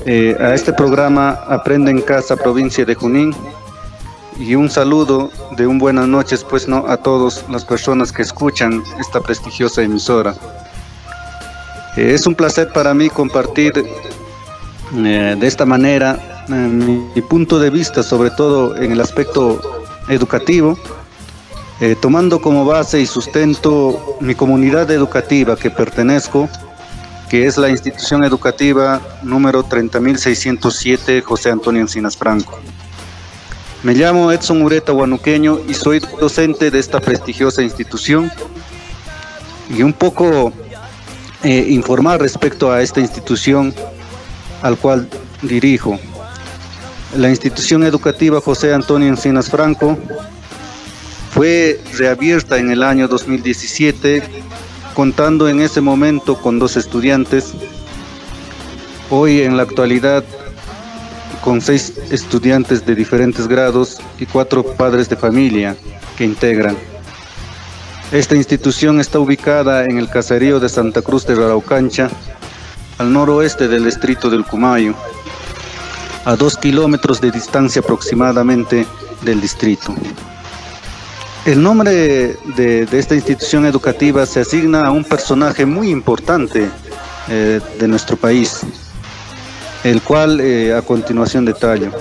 eh, 0.07 0.37
a 0.41 0.55
este 0.55 0.73
programa 0.73 1.39
Aprende 1.47 1.93
en 1.93 2.01
Casa, 2.01 2.35
provincia 2.35 2.85
de 2.85 2.97
Junín, 2.97 3.33
y 4.41 4.57
un 4.57 4.69
saludo 4.69 5.31
de 5.57 5.69
un 5.69 5.79
buenas 5.79 6.09
noches, 6.09 6.43
pues 6.43 6.67
no, 6.67 6.85
a 6.89 6.97
todas 6.97 7.45
las 7.49 7.65
personas 7.65 8.11
que 8.11 8.23
escuchan 8.23 8.83
esta 8.99 9.21
prestigiosa 9.21 9.83
emisora. 9.83 10.35
Eh, 11.97 12.11
es 12.13 12.27
un 12.27 12.35
placer 12.35 12.73
para 12.73 12.93
mí 12.93 13.09
compartir 13.09 13.73
eh, 14.97 15.37
de 15.39 15.47
esta 15.47 15.65
manera 15.65 16.45
mi, 16.49 17.23
punto 17.23 17.61
de 17.61 17.71
vista, 17.71 18.03
sobre 18.03 18.31
todo 18.31 18.77
en 18.77 18.91
el 18.91 19.01
aspecto 19.01 19.61
educativo, 20.09 20.77
tomando 22.01 22.41
como 22.41 22.65
base 22.65 23.01
y 23.01 23.07
sustento 23.07 24.17
mi 24.21 24.35
comunidad 24.35 24.91
educativa 24.91 25.57
que 25.57 25.71
pertenezco, 25.71 26.49
que 27.29 27.47
es 27.47 27.59
la 27.59 27.69
institución 27.69 28.25
educativa 28.25 29.01
número 29.23 29.63
30607 29.63 31.23
José 31.23 31.51
Antonio 31.51 31.81
Encinas 31.81 32.17
Franco. 32.17 32.59
Me 33.83 33.95
llamo 33.95 34.33
Edson 34.33 34.63
Ureta 34.63 34.93
Guanuqueño 34.93 35.61
y 35.69 35.75
soy 35.75 36.01
docente 36.21 36.71
de 36.71 36.79
esta 36.79 37.01
prestigiosa 37.01 37.63
institución 37.63 38.31
y 39.69 39.83
un 39.83 39.93
poco 39.93 40.53
eh, 41.43 41.67
informar 41.69 42.21
respecto 42.21 42.73
a 42.73 42.83
esta 42.83 43.01
institución 43.01 43.75
al 44.63 44.77
cual 44.77 45.09
dirijo. 45.43 45.99
La 47.17 47.29
institución 47.29 47.85
educativa 47.85 48.41
José 48.41 48.75
Antonio 48.75 49.09
Encinas 49.09 49.51
Franco 49.51 49.99
fue 51.31 51.81
reabierta 51.97 52.59
en 52.59 52.71
el 52.71 52.83
año 52.83 53.09
2017 53.09 54.46
contando 54.97 55.47
en 55.51 55.61
ese 55.61 55.83
momento 55.83 56.39
con 56.41 56.59
dos 56.59 56.79
estudiantes, 56.79 57.53
hoy 59.11 59.43
en 59.43 59.59
la 59.59 59.65
actualidad 59.65 60.25
con 61.45 61.61
seis 61.61 61.93
estudiantes 62.11 62.87
de 62.87 62.95
diferentes 62.95 63.47
grados 63.47 64.01
y 64.19 64.25
cuatro 64.25 64.65
padres 64.65 65.11
de 65.11 65.17
familia 65.17 65.77
que 66.17 66.25
integran. 66.25 66.79
Esta 68.11 68.37
institución 68.37 68.99
está 68.99 69.19
ubicada 69.19 69.85
en 69.85 69.99
el 69.99 70.09
caserío 70.09 70.61
de 70.61 70.71
Santa 70.71 71.03
Cruz 71.03 71.27
de 71.27 71.35
Raraucancha, 71.35 72.09
al 72.97 73.13
noroeste 73.13 73.69
del 73.69 73.85
distrito 73.85 74.31
del 74.31 74.47
Cumayo, 74.47 74.95
a 76.25 76.37
dos 76.37 76.57
kilómetros 76.57 77.21
de 77.21 77.31
distancia 77.31 77.83
aproximadamente 77.83 78.87
del 79.21 79.43
distrito. 79.43 79.95
El 81.47 81.63
nombre 81.63 82.37
de, 82.57 82.89
esta 82.91 83.15
institución 83.15 83.67
educativa 83.67 84.27
se 84.27 84.41
asigna 84.41 84.85
a 84.85 84.91
un 84.91 85.05
personaje 85.05 85.65
muy 85.65 85.91
importante 85.91 86.69
eh, 87.29 87.61
de 87.79 87.87
nuestro 87.87 88.17
país, 88.17 88.63
el 89.85 90.03
cual 90.03 90.41
eh, 90.41 90.75
a 90.75 90.83
continuación 90.83 91.45
detallo. 91.45 91.93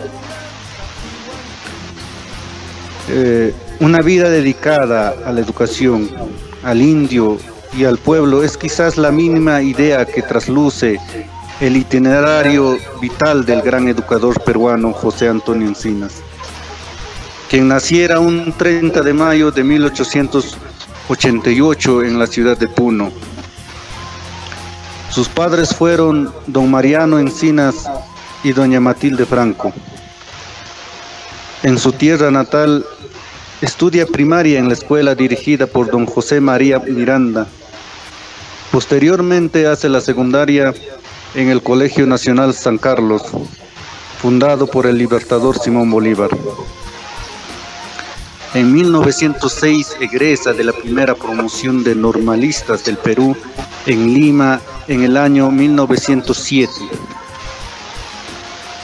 Eh, 3.08 3.54
una 3.82 4.00
vida 4.00 4.32
dedicada 4.32 5.14
a 5.24 5.32
la 5.32 5.42
educación, 5.42 6.10
al 6.64 6.82
indio 6.82 7.38
y 7.78 7.84
al 7.84 8.00
pueblo 8.00 8.42
es 8.42 8.58
quizás 8.58 8.98
la 8.98 9.12
mínima 9.12 9.62
idea 9.62 10.08
que 10.08 10.24
trasluce 10.24 11.00
el 11.60 11.78
itinerario 11.78 12.80
vital 13.00 13.46
del 13.46 13.62
gran 13.62 13.88
educador 13.88 14.42
peruano 14.42 14.92
José 14.92 15.30
Antonio 15.30 15.68
Encinas, 15.68 16.24
quien 17.50 17.68
naciera 17.68 18.20
un 18.20 18.54
30 18.58 19.02
de 19.02 19.14
mayo 19.14 19.52
de 19.52 19.64
1888 19.64 22.04
en 22.04 22.20
la 22.20 22.28
ciudad 22.28 22.56
de 22.58 22.68
Puno. 22.68 23.12
Sus 25.10 25.28
padres 25.30 25.74
fueron 25.75 26.32
don 26.48 26.70
Mariano 26.70 27.18
Encinas 27.20 27.90
y 28.44 28.52
doña 28.52 28.80
Matilde 28.80 29.25
Franco. 29.25 29.74
En 31.64 31.80
su 31.80 31.94
tierra 31.94 32.30
natal 32.32 32.86
Estudia 33.62 34.06
primaria 34.06 34.60
en 34.60 34.68
la 34.68 34.74
escuela 34.74 35.16
dirigida 35.16 35.66
por 35.66 35.90
don 35.90 36.06
José 36.06 36.42
María 36.42 36.80
Miranda. 36.80 37.48
Posteriormente 38.70 39.66
hace 39.66 39.88
la 39.88 40.02
secundaria 40.02 40.74
en 41.36 41.50
el 41.50 41.64
Colegio 41.64 42.06
Nacional 42.06 42.54
San 42.54 42.78
Carlos, 42.78 43.24
fundado 44.22 44.68
por 44.68 44.86
el 44.86 44.98
libertador 44.98 45.58
Simón 45.58 45.90
Bolívar. 45.90 46.32
En 48.56 48.72
1906 48.72 49.98
egresa 50.00 50.54
de 50.54 50.64
la 50.64 50.72
primera 50.72 51.14
promoción 51.14 51.84
de 51.84 51.94
normalistas 51.94 52.86
del 52.86 52.98
Perú 52.98 53.36
en 53.86 54.14
Lima 54.14 54.62
en 54.88 55.04
el 55.04 55.18
año 55.18 55.52
1907. 55.52 56.72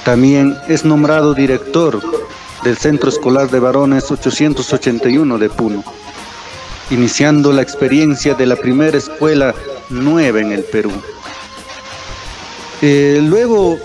También 0.04 0.58
es 0.68 0.84
nombrado 0.84 1.34
director 1.34 2.01
del 2.66 2.75
Centro 2.75 3.10
Escolar 3.10 3.50
de 3.50 3.62
Varones 3.62 4.12
881 4.12 5.38
de 5.38 5.50
Puno, 5.50 5.86
iniciando 6.90 7.54
la 7.54 7.62
experiencia 7.62 8.34
de 8.34 8.48
la 8.48 8.58
primera 8.58 8.98
escuela 8.98 9.56
nueva 9.90 10.42
en 10.42 10.51
el 10.51 10.66
Perú. 10.66 10.92
Eh, 12.82 13.22
luego, 13.24 13.78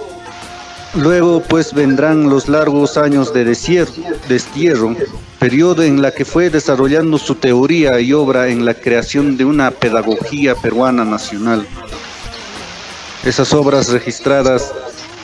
luego 0.94 1.44
pues 1.44 1.72
vendrán 1.72 2.28
los 2.28 2.48
largos 2.48 2.96
años 2.96 3.32
de 3.32 3.44
destierro, 3.44 4.96
periodo 5.38 5.82
en 5.82 6.02
la 6.02 6.12
que 6.12 6.24
fue 6.24 6.50
desarrollando 6.50 7.18
su 7.18 7.34
teoría 7.34 8.00
y 8.00 8.12
obra 8.12 8.48
en 8.48 8.64
la 8.64 8.74
creación 8.74 9.36
de 9.36 9.44
una 9.44 9.70
pedagogía 9.70 10.54
peruana 10.54 11.04
nacional. 11.04 11.66
Esas 13.24 13.52
obras 13.52 13.88
registradas 13.88 14.72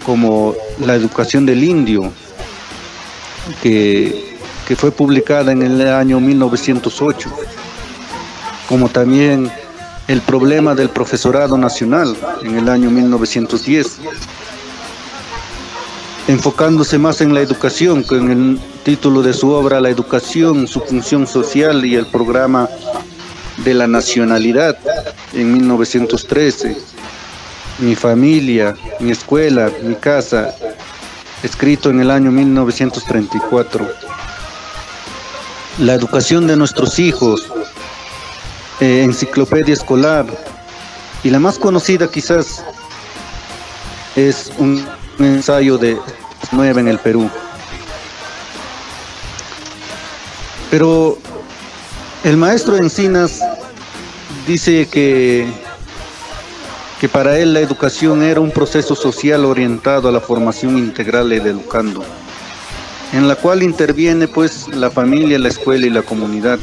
como 0.04 0.54
La 0.80 0.94
educación 0.94 1.46
del 1.46 1.62
indio, 1.62 2.12
que, 3.62 4.30
fue 4.76 4.90
publicada 4.90 5.52
en 5.52 5.62
el 5.62 5.86
año 5.86 6.18
1908, 6.18 7.30
como 8.66 8.88
también 8.88 9.52
el 10.08 10.22
problema 10.22 10.74
del 10.74 10.88
profesorado 10.88 11.58
nacional 11.58 12.16
en 12.42 12.56
el 12.56 12.70
año 12.70 12.90
1910, 12.90 13.98
enfocándose 16.26 16.96
más 16.96 17.20
en 17.20 17.34
la 17.34 17.42
educación, 17.42 18.02
con 18.02 18.30
el 18.30 18.58
título 18.84 19.22
de 19.22 19.32
su 19.32 19.50
obra 19.50 19.80
La 19.80 19.90
educación, 19.90 20.66
su 20.66 20.80
función 20.80 21.26
social 21.26 21.84
y 21.84 21.94
el 21.94 22.06
programa 22.06 22.68
de 23.58 23.74
la 23.74 23.86
nacionalidad 23.86 24.76
en 25.32 25.52
1913, 25.52 26.76
mi 27.78 27.94
familia, 27.94 28.74
mi 28.98 29.12
escuela, 29.12 29.70
mi 29.82 29.94
casa, 29.94 30.54
escrito 31.42 31.90
en 31.90 32.00
el 32.00 32.10
año 32.10 32.32
1934. 32.32 33.88
La 35.78 35.94
educación 35.94 36.46
de 36.46 36.56
nuestros 36.56 36.98
hijos, 36.98 37.46
eh, 38.80 39.02
enciclopedia 39.04 39.74
escolar, 39.74 40.26
y 41.22 41.30
la 41.30 41.38
más 41.38 41.58
conocida 41.58 42.10
quizás 42.10 42.64
es 44.16 44.50
un 44.58 44.84
ensayo 45.20 45.78
de 45.78 45.96
nueve 46.50 46.80
en 46.80 46.88
el 46.88 46.98
Perú. 46.98 47.30
Pero 50.72 51.18
el 52.24 52.36
maestro 52.36 52.76
Encinas 52.76 53.40
dice 54.48 54.88
que 54.90 55.46
que 57.02 57.08
para 57.08 57.36
él 57.36 57.52
la 57.52 57.58
educación 57.58 58.22
era 58.22 58.38
un 58.38 58.52
proceso 58.52 58.94
social 58.94 59.44
orientado 59.44 60.08
a 60.08 60.12
la 60.12 60.20
formación 60.20 60.78
integral 60.78 61.30
del 61.30 61.48
educando, 61.48 62.04
en 63.12 63.26
la 63.26 63.34
cual 63.34 63.64
interviene 63.64 64.28
pues 64.28 64.68
la 64.68 64.88
familia, 64.88 65.36
la 65.40 65.48
escuela 65.48 65.84
y 65.84 65.90
la 65.90 66.02
comunidad. 66.02 66.60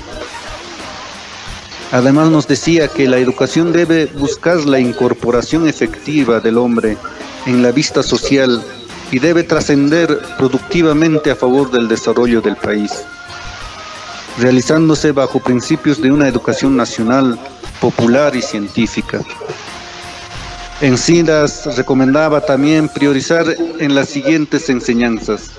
Además 1.91 2.29
nos 2.29 2.47
decía 2.47 2.87
que 2.87 3.09
la 3.09 3.17
educación 3.17 3.73
debe 3.73 4.05
buscar 4.05 4.65
la 4.65 4.79
incorporación 4.79 5.67
efectiva 5.67 6.39
del 6.39 6.57
hombre 6.57 6.95
en 7.45 7.61
la 7.61 7.73
vista 7.73 8.01
social 8.01 8.63
y 9.11 9.19
debe 9.19 9.43
trascender 9.43 10.21
productivamente 10.37 11.31
a 11.31 11.35
favor 11.35 11.69
del 11.69 11.89
desarrollo 11.89 12.39
del 12.39 12.55
país, 12.55 13.03
realizándose 14.39 15.11
bajo 15.11 15.39
principios 15.39 16.01
de 16.01 16.11
una 16.11 16.27
educación 16.27 16.77
nacional, 16.77 17.37
popular 17.81 18.35
y 18.35 18.41
científica. 18.41 19.21
Encinas 20.81 21.75
recomendaba 21.75 22.41
también 22.41 22.87
priorizar 22.87 23.45
en 23.79 23.95
las 23.95 24.09
siguientes 24.09 24.69
enseñanzas. 24.69 25.51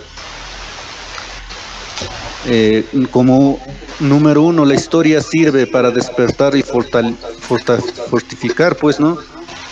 Eh, 2.47 2.87
como 3.11 3.61
número 4.01 4.43
uno, 4.43 4.65
la 4.65 4.75
historia 4.75 5.21
sirve 5.21 5.67
para 5.67 5.91
despertar 5.91 6.57
y 6.57 6.63
fortificar, 6.63 8.77
pues, 8.77 8.99
¿no? 8.99 9.19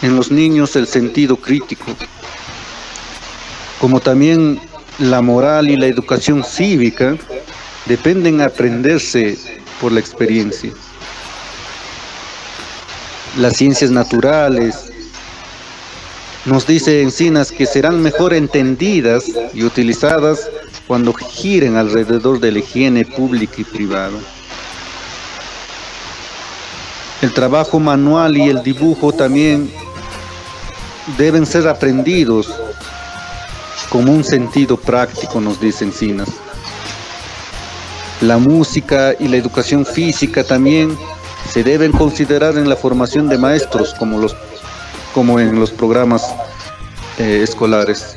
En 0.03 0.17
los 0.17 0.31
niños 0.31 0.77
el 0.77 0.87
sentido 0.87 1.37
crítico. 1.37 1.87
Como 3.81 4.01
también 4.01 4.61
la 4.99 5.23
moral 5.23 5.71
y 5.71 5.77
la 5.77 5.87
educación 5.87 6.45
cívica 6.45 7.17
dependen 7.89 8.41
aprenderse 8.41 9.39
por 9.81 9.93
la 9.93 10.01
experiencia. 10.01 10.71
Las 13.37 13.57
ciencias 13.57 13.91
naturales, 13.91 14.93
nos 16.45 16.67
dice 16.67 17.03
Encinas 17.03 17.51
que 17.51 17.67
serán 17.67 18.01
mejor 18.01 18.33
entendidas 18.33 19.25
y 19.53 19.65
utilizadas 19.65 20.49
cuando 20.87 21.13
giren 21.13 21.77
alrededor 21.77 22.41
de 22.41 22.53
la 22.53 22.61
higiene 22.61 23.05
pública 23.05 23.57
y 23.59 23.65
privada. 23.65 24.19
El 27.21 27.35
trabajo 27.35 27.81
manual 27.81 28.37
y 28.37 28.49
el 28.49 28.63
dibujo 28.63 29.13
también 29.13 29.71
deben 31.19 31.45
ser 31.45 31.67
aprendidos 31.69 32.49
como 33.91 34.13
un 34.13 34.25
sentido 34.25 34.77
práctico, 34.77 35.41
nos 35.41 35.61
dice 35.61 35.85
Encinas. 35.85 36.48
La 38.21 38.39
música 38.39 39.15
y 39.19 39.29
la 39.29 39.37
educación 39.37 39.87
física 39.87 40.43
también 40.43 40.97
se 41.49 41.63
deben 41.63 41.93
considerar 41.93 42.59
en 42.59 42.69
la 42.69 42.77
formación 42.77 43.29
de 43.29 43.39
maestros 43.39 43.95
como 43.95 44.19
los 44.19 44.37
como 45.15 45.41
en 45.41 45.59
los 45.59 45.71
programas 45.71 46.35
eh, 47.19 47.41
escolares. 47.43 48.17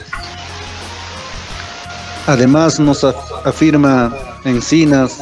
Además 2.27 2.79
nos 2.79 3.03
afirma 3.03 4.15
Encinas 4.43 5.19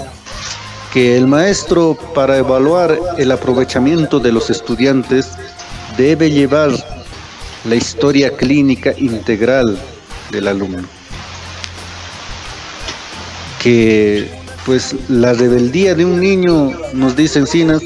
que 0.94 1.18
el 1.18 1.28
maestro 1.28 1.98
para 2.15 2.38
evaluar 2.38 2.98
el 3.18 3.32
aprovechamiento 3.32 4.20
de 4.20 4.32
los 4.32 4.50
estudiantes 4.50 5.32
debe 5.98 6.32
llevar 6.32 6.72
la 7.65 7.76
historia 7.76 8.36
clínica 8.36 8.94
integral 8.98 9.78
del 10.32 10.48
alumno. 10.48 10.88
Que 13.62 14.38
pues 14.69 14.95
la 15.10 15.34
rebeldía 15.34 15.95
de 15.95 16.05
un 16.05 16.19
niño, 16.19 16.71
nos 16.93 17.15
dice 17.15 17.39
Encinas, 17.39 17.82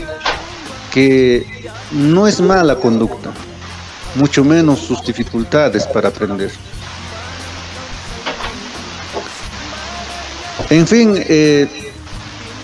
que 0.91 1.45
no 1.93 2.27
es 2.27 2.41
mala 2.41 2.75
conducta, 2.75 3.31
mucho 4.15 4.43
menos 4.43 4.79
sus 4.79 5.01
dificultades 5.01 5.87
para 5.87 6.09
aprender. 6.09 6.51
En 10.69 10.85
fin, 10.85 11.15
eh, 11.15 11.69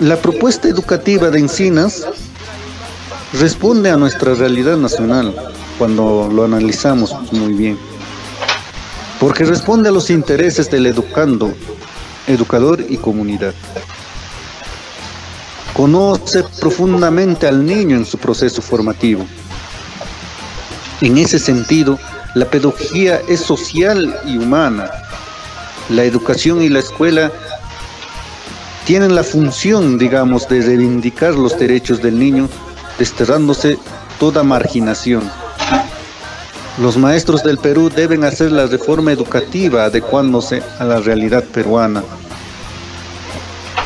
la 0.02 0.18
propuesta 0.18 0.68
educativa 0.68 1.30
de 1.30 1.40
Encinas 1.40 2.06
responde 3.40 3.90
a 3.90 3.96
nuestra 3.96 4.34
realidad 4.34 4.76
nacional 4.76 5.34
cuando 5.78 6.30
lo 6.30 6.44
analizamos 6.44 7.16
muy 7.32 7.54
bien, 7.54 7.80
porque 9.18 9.46
responde 9.46 9.88
a 9.88 9.94
los 9.94 10.10
intereses 10.10 10.70
del 10.70 10.88
educando, 10.88 11.54
educador 12.28 12.84
y 12.90 12.98
comunidad. 12.98 13.54
Conoce 15.80 16.44
profundamente 16.60 17.48
al 17.48 17.66
niño 17.66 17.96
en 17.96 18.06
su 18.06 18.18
proceso 18.18 18.62
formativo. 18.62 19.26
En 21.00 21.18
ese 21.18 21.40
sentido, 21.40 21.98
la 22.36 22.44
pedagogía 22.44 23.22
es 23.30 23.40
social 23.40 24.14
y 24.26 24.38
humana. 24.38 24.92
La 25.88 26.04
educación 26.04 26.62
y 26.62 26.68
la 26.68 26.80
escuela 26.80 27.32
tienen 28.86 29.16
la 29.16 29.24
función, 29.24 29.98
digamos, 29.98 30.50
de 30.50 30.64
reivindicar 30.64 31.36
los 31.36 31.58
derechos 31.58 32.02
del 32.02 32.20
niño, 32.20 32.50
desterrándose 32.98 33.78
toda 34.20 34.44
marginación. 34.44 35.32
Los 36.82 36.98
maestros 36.98 37.42
del 37.42 37.58
Perú 37.58 37.90
deben 37.90 38.26
hacer 38.26 38.52
la 38.52 38.66
reforma 38.66 39.14
educativa 39.14 39.86
adecuándose 39.86 40.62
a 40.78 40.84
la 40.84 41.00
realidad 41.00 41.46
peruana. 41.46 42.04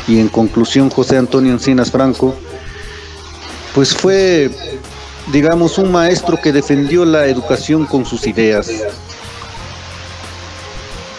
Y 0.06 0.20
en 0.20 0.28
conclusión, 0.28 0.90
José 0.90 1.16
Antonio 1.16 1.52
Encinas 1.52 1.90
Franco, 1.90 2.34
pues 3.74 3.94
fue 3.94 4.50
digamos, 5.32 5.78
un 5.78 5.90
maestro 5.90 6.40
que 6.40 6.52
defendió 6.52 7.04
la 7.04 7.26
educación 7.26 7.86
con 7.86 8.04
sus 8.04 8.26
ideas. 8.26 8.70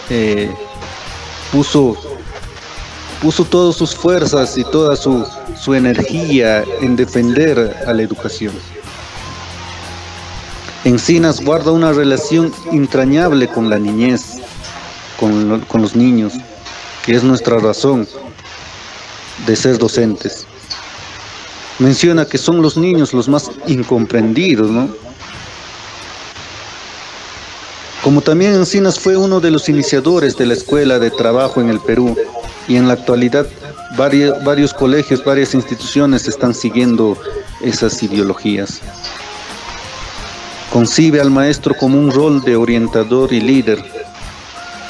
Eh, 0.09 0.53
puso, 1.51 1.97
puso 3.21 3.43
todas 3.45 3.75
sus 3.75 3.95
fuerzas 3.95 4.57
y 4.57 4.63
toda 4.63 4.95
su, 4.95 5.25
su 5.59 5.73
energía 5.73 6.63
en 6.81 6.95
defender 6.95 7.83
a 7.87 7.93
la 7.93 8.03
educación. 8.03 8.53
Encinas 10.83 11.43
guarda 11.43 11.71
una 11.71 11.91
relación 11.93 12.53
entrañable 12.71 13.47
con 13.47 13.71
la 13.71 13.79
niñez, 13.79 14.39
con, 15.19 15.61
con 15.61 15.81
los 15.81 15.95
niños, 15.95 16.33
que 17.03 17.15
es 17.15 17.23
nuestra 17.23 17.57
razón 17.57 18.07
de 19.45 19.55
ser 19.55 19.77
docentes 19.77 20.47
menciona 21.79 22.25
que 22.25 22.37
son 22.37 22.61
los 22.61 22.77
niños 22.77 23.13
los 23.13 23.27
más 23.27 23.51
incomprendidos, 23.67 24.69
¿no? 24.69 24.89
Como 28.03 28.21
también 28.21 28.53
Encinas 28.53 28.99
fue 28.99 29.17
uno 29.17 29.39
de 29.39 29.49
los 29.49 29.67
iniciadores 29.67 30.37
de 30.37 30.45
la 30.45 30.53
escuela 30.53 30.99
de 30.99 31.09
trabajo 31.09 31.59
en 31.59 31.69
el 31.69 31.79
Perú 31.79 32.15
y 32.67 32.75
en 32.75 32.87
la 32.87 32.93
actualidad 32.93 33.47
varios, 33.97 34.43
varios 34.43 34.73
colegios, 34.73 35.25
varias 35.25 35.55
instituciones 35.55 36.27
están 36.27 36.53
siguiendo 36.53 37.17
esas 37.61 38.01
ideologías. 38.03 38.81
Concibe 40.71 41.19
al 41.19 41.31
maestro 41.31 41.73
como 41.79 41.97
un 41.97 42.11
rol 42.11 42.43
de 42.43 42.55
orientador 42.55 43.33
y 43.33 43.41
líder, 43.41 43.83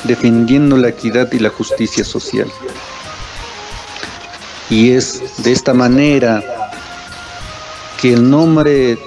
defendiendo 0.04 0.76
la 0.76 0.90
equidad 0.90 1.32
y 1.32 1.40
la 1.40 1.50
justicia 1.50 2.04
social. 2.04 2.48
Y 4.70 4.92
es 4.92 5.44
de 5.44 5.52
esta 5.52 5.74
manera 5.74 6.44
que 8.02 8.14
el 8.14 8.30
nombre 8.30 8.98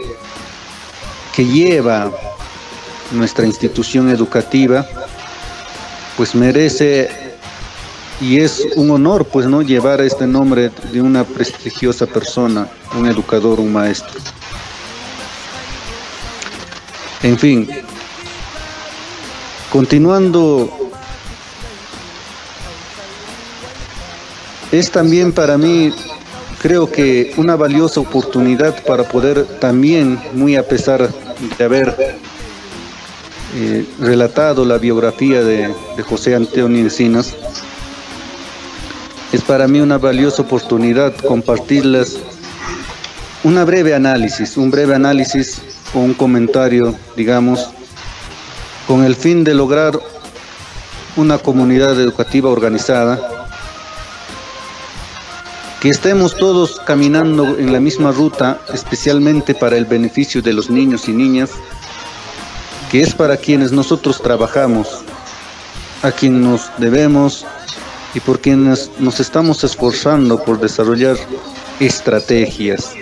que 1.35 1.45
lleva 1.45 2.11
nuestra 3.13 3.47
institución 3.47 4.09
educativa 4.11 4.87
pues 6.17 6.35
merece 6.35 7.09
y 8.21 8.41
es 8.41 8.67
un 8.75 8.91
honor 8.91 9.25
pues 9.25 9.47
no 9.47 9.63
llevar 9.63 10.01
este 10.01 10.27
nombre 10.27 10.71
de 10.93 11.01
una 11.01 11.25
prestigiosa 11.25 12.07
persona, 12.07 12.69
un 12.97 13.07
educador, 13.07 13.61
un 13.61 13.73
maestro. 13.73 14.19
En 17.23 17.39
fin, 17.39 17.69
continuando, 19.71 20.88
es 24.73 24.91
también 24.91 25.33
para 25.33 25.57
mí 25.57 25.93
creo 26.61 26.91
que 26.91 27.33
una 27.37 27.57
valiosa 27.57 28.01
oportunidad 28.01 28.85
para 28.85 29.05
poder 29.05 29.45
también, 29.61 30.21
muy 30.35 30.57
a 30.57 30.67
pesar 30.67 31.09
de 31.57 31.65
haber 31.65 32.19
eh, 33.55 33.87
relatado 34.01 34.65
la 34.65 34.79
biografía 34.79 35.43
de, 35.43 35.73
José 36.09 36.35
Antonio 36.35 36.81
Encinas, 36.81 37.35
es 39.33 39.43
para 39.43 39.69
mí 39.69 39.81
una 39.81 39.99
valiosa 39.99 40.43
oportunidad 40.43 41.15
compartirles 41.17 42.19
una 43.45 43.65
breve 43.65 43.95
análisis, 43.95 44.57
un 44.57 44.71
breve 44.71 44.95
análisis 44.95 45.61
o 45.95 46.01
un 46.01 46.15
comentario, 46.15 46.95
digamos, 47.17 47.71
con 48.87 49.05
el 49.05 49.15
fin 49.15 49.45
de 49.45 49.55
lograr 49.55 49.99
una 51.17 51.39
comunidad 51.39 52.01
educativa 52.01 52.49
organizada 52.49 53.38
que 55.81 55.91
estemos 55.91 56.37
todos 56.37 56.81
caminando 56.87 57.57
en 57.57 57.73
la 57.73 57.79
misma 57.79 58.11
ruta, 58.11 58.61
especialmente 58.75 59.55
para 59.55 59.77
el 59.77 59.85
beneficio 59.85 60.43
de 60.43 60.53
los 60.53 60.71
niños 60.71 61.09
y 61.09 61.13
niñas, 61.13 61.51
que 62.91 63.01
es 63.01 63.15
para 63.15 63.37
quienes 63.37 63.71
nosotros 63.71 64.21
trabajamos, 64.21 65.05
a 66.03 66.11
quienes 66.11 66.41
nos 66.41 66.71
debemos 66.79 67.47
y 68.15 68.21
por 68.21 68.41
quienes 68.41 68.91
nos 68.99 69.21
estamos 69.21 69.63
esforzando 69.63 70.43
por 70.43 70.59
desarrollar 70.59 71.17
estrategias 71.79 72.95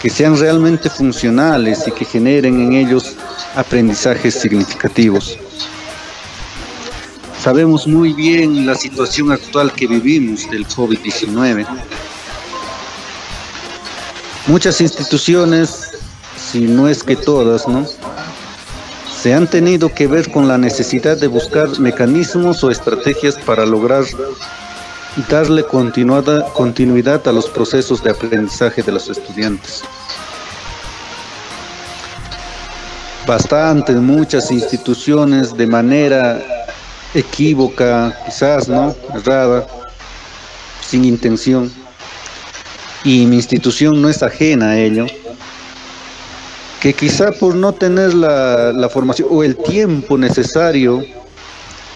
que 0.00 0.08
sean 0.08 0.38
realmente 0.38 0.88
funcionales 0.88 1.86
y 1.86 1.90
que 1.90 2.04
generen 2.04 2.60
en 2.60 2.72
ellos 2.74 3.16
aprendizajes 3.54 4.34
significativos. 4.34 5.36
Sabemos 7.46 7.86
muy 7.86 8.12
bien 8.12 8.66
la 8.66 8.74
situación 8.74 9.30
actual 9.30 9.72
que 9.72 9.86
vivimos 9.86 10.50
del 10.50 10.66
COVID-19. 10.66 11.64
Muchas 14.48 14.80
instituciones, 14.80 15.92
si 16.36 16.62
no 16.62 16.88
es 16.88 17.04
que 17.04 17.14
todas, 17.14 17.68
¿no? 17.68 17.86
Se 19.16 19.32
han 19.32 19.46
tenido 19.46 19.94
que 19.94 20.08
ver 20.08 20.28
con 20.32 20.48
la 20.48 20.58
necesidad 20.58 21.16
de 21.18 21.28
buscar 21.28 21.78
mecanismos 21.78 22.64
o 22.64 22.70
estrategias 22.72 23.36
para 23.36 23.64
lograr 23.64 24.02
darle 25.28 25.62
continuidad 25.62 27.28
a 27.28 27.32
los 27.32 27.48
procesos 27.48 28.02
de 28.02 28.10
aprendizaje 28.10 28.82
de 28.82 28.90
los 28.90 29.08
estudiantes. 29.08 29.84
Bastantes, 33.24 33.94
muchas 33.94 34.50
instituciones 34.50 35.56
de 35.56 35.66
manera 35.68 36.44
equívoca, 37.16 38.16
quizás, 38.26 38.68
¿no? 38.68 38.94
Errada, 39.14 39.66
sin 40.80 41.04
intención. 41.04 41.72
Y 43.04 43.26
mi 43.26 43.36
institución 43.36 44.00
no 44.02 44.08
es 44.08 44.22
ajena 44.22 44.70
a 44.70 44.78
ello. 44.78 45.06
Que 46.80 46.92
quizá 46.92 47.32
por 47.32 47.54
no 47.54 47.72
tener 47.72 48.14
la, 48.14 48.72
la 48.72 48.88
formación 48.88 49.28
o 49.30 49.42
el 49.42 49.56
tiempo 49.56 50.18
necesario 50.18 51.02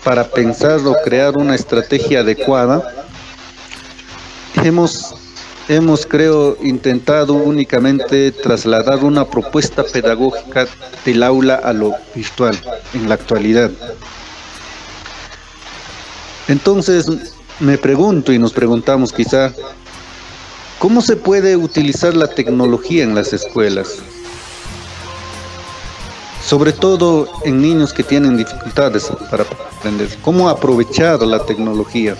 para 0.03 0.25
pensar 0.25 0.81
o 0.87 0.97
crear 1.05 1.37
una 1.37 1.55
estrategia 1.55 2.21
adecuada, 2.21 2.83
hemos, 4.65 5.15
hemos, 5.69 6.07
creo, 6.07 6.57
intentado 6.63 7.35
únicamente 7.35 8.33
trasladar 8.33 9.05
una 9.05 9.27
propuesta 9.27 9.85
pedagógica 9.85 10.67
del 11.05 11.23
aula 11.23 11.57
a 11.57 11.73
lo 11.73 11.95
virtual 12.15 12.59
en 12.95 13.09
la 13.09 13.17
actualidad. 13.17 13.71
Entonces 16.51 17.07
me 17.61 17.79
pregunto 17.79 18.33
y 18.33 18.39
nos 18.41 18.53
preguntamos 18.53 19.13
quizá, 19.13 19.53
¿cómo 20.81 21.01
se 21.01 21.15
puede 21.15 21.57
utilizar 21.57 22.17
la 22.17 22.27
tecnología 22.27 23.05
en 23.05 23.15
las 23.15 23.33
escuelas? 23.33 23.99
Sobre 26.45 26.73
todo 26.73 27.29
en 27.45 27.63
niños 27.63 27.93
que 27.93 28.03
tienen 28.03 28.37
dificultades 28.37 29.13
para 29.31 29.45
aprender. 29.45 30.09
¿Cómo 30.23 30.49
aprovechar 30.49 31.23
la 31.23 31.39
tecnología? 31.47 32.17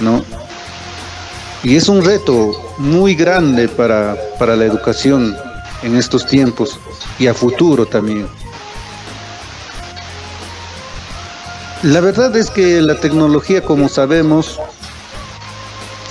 ¿No? 0.00 0.24
Y 1.62 1.76
es 1.76 1.90
un 1.90 2.02
reto 2.02 2.52
muy 2.78 3.14
grande 3.14 3.68
para, 3.68 4.16
para 4.38 4.56
la 4.56 4.64
educación 4.64 5.36
en 5.82 5.94
estos 5.94 6.26
tiempos 6.26 6.80
y 7.18 7.26
a 7.26 7.34
futuro 7.34 7.84
también. 7.84 8.26
La 11.82 12.00
verdad 12.00 12.36
es 12.36 12.48
que 12.48 12.80
la 12.80 12.94
tecnología, 13.00 13.60
como 13.60 13.88
sabemos, 13.88 14.60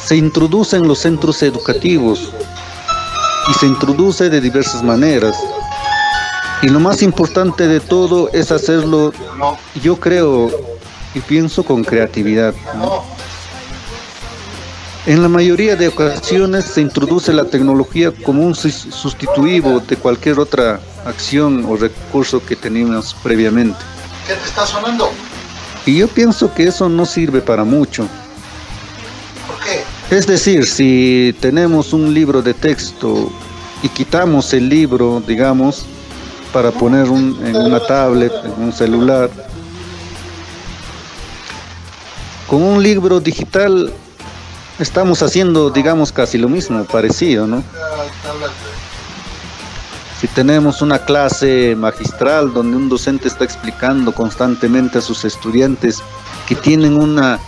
se 0.04 0.18
introduce 0.18 0.76
en 0.76 0.86
los 0.86 1.00
centros 1.00 1.42
educativos 1.44 2.34
y 3.50 3.54
se 3.54 3.68
introduce 3.68 4.30
de 4.30 4.42
diversas 4.42 4.84
maneras. 4.84 5.38
Y 6.62 6.68
lo 6.68 6.82
más 6.82 7.02
importante 7.02 7.70
de 7.70 7.80
todo 7.80 8.30
es 8.34 8.52
hacerlo, 8.52 9.14
yo 9.82 9.98
creo 9.98 10.52
y 11.14 11.22
pienso 11.22 11.64
con 11.64 11.86
creatividad. 11.86 12.54
En 15.06 15.22
la 15.22 15.30
mayoría 15.30 15.78
de 15.78 15.88
ocasiones 15.88 16.66
se 16.66 16.82
introduce 16.82 17.32
la 17.32 17.46
tecnología 17.46 18.12
como 18.26 18.46
un 18.46 18.56
sustitutivo 18.56 19.80
de 19.80 19.96
cualquier 19.96 20.38
otra 20.38 20.82
acción 21.06 21.64
o 21.66 21.78
recurso 21.78 22.46
que 22.46 22.58
teníamos 22.58 23.16
previamente. 23.24 23.80
¿Qué 24.28 24.34
te 24.34 24.46
está 24.46 24.68
sonando? 24.68 25.12
Y 25.86 25.98
yo 25.98 26.08
pienso 26.08 26.54
que 26.54 26.68
eso 26.68 26.90
no 26.90 27.06
sirve 27.06 27.42
para 27.42 27.64
mucho. 27.64 28.08
¿Por 29.48 29.60
qué? 29.66 29.84
Es 30.16 30.28
decir, 30.28 30.66
si 30.66 31.36
tenemos 31.40 31.94
un 31.94 32.14
libro 32.14 32.42
de 32.42 32.54
texto 32.54 33.32
y 33.82 33.90
quitamos 33.90 34.54
el 34.54 34.70
libro, 34.70 35.22
digamos, 35.26 35.86
para 36.54 36.72
poner 36.72 37.08
en 37.08 37.56
una 37.56 37.80
tablet, 37.80 38.34
en 38.44 38.64
un 38.64 38.74
celular, 38.74 39.30
con 42.48 42.62
un 42.62 42.84
libro 42.84 43.22
digital 43.22 43.94
estamos 44.78 45.24
haciendo, 45.24 45.70
digamos, 45.70 46.12
casi 46.12 46.38
lo 46.38 46.50
mismo, 46.50 46.84
parecido, 46.84 47.48
¿no? 47.48 47.64
Si 50.22 50.28
tenemos 50.28 50.84
una 50.84 51.00
clase 51.00 51.76
magistral 51.76 52.54
donde 52.54 52.78
un 52.78 52.90
docente 52.90 53.28
está 53.28 53.44
explicando 53.44 54.12
constantemente 54.12 55.00
a 55.00 55.02
sus 55.02 55.26
estudiantes 55.26 56.04
que 56.48 56.54
tienen 56.54 56.96
una 56.96 57.40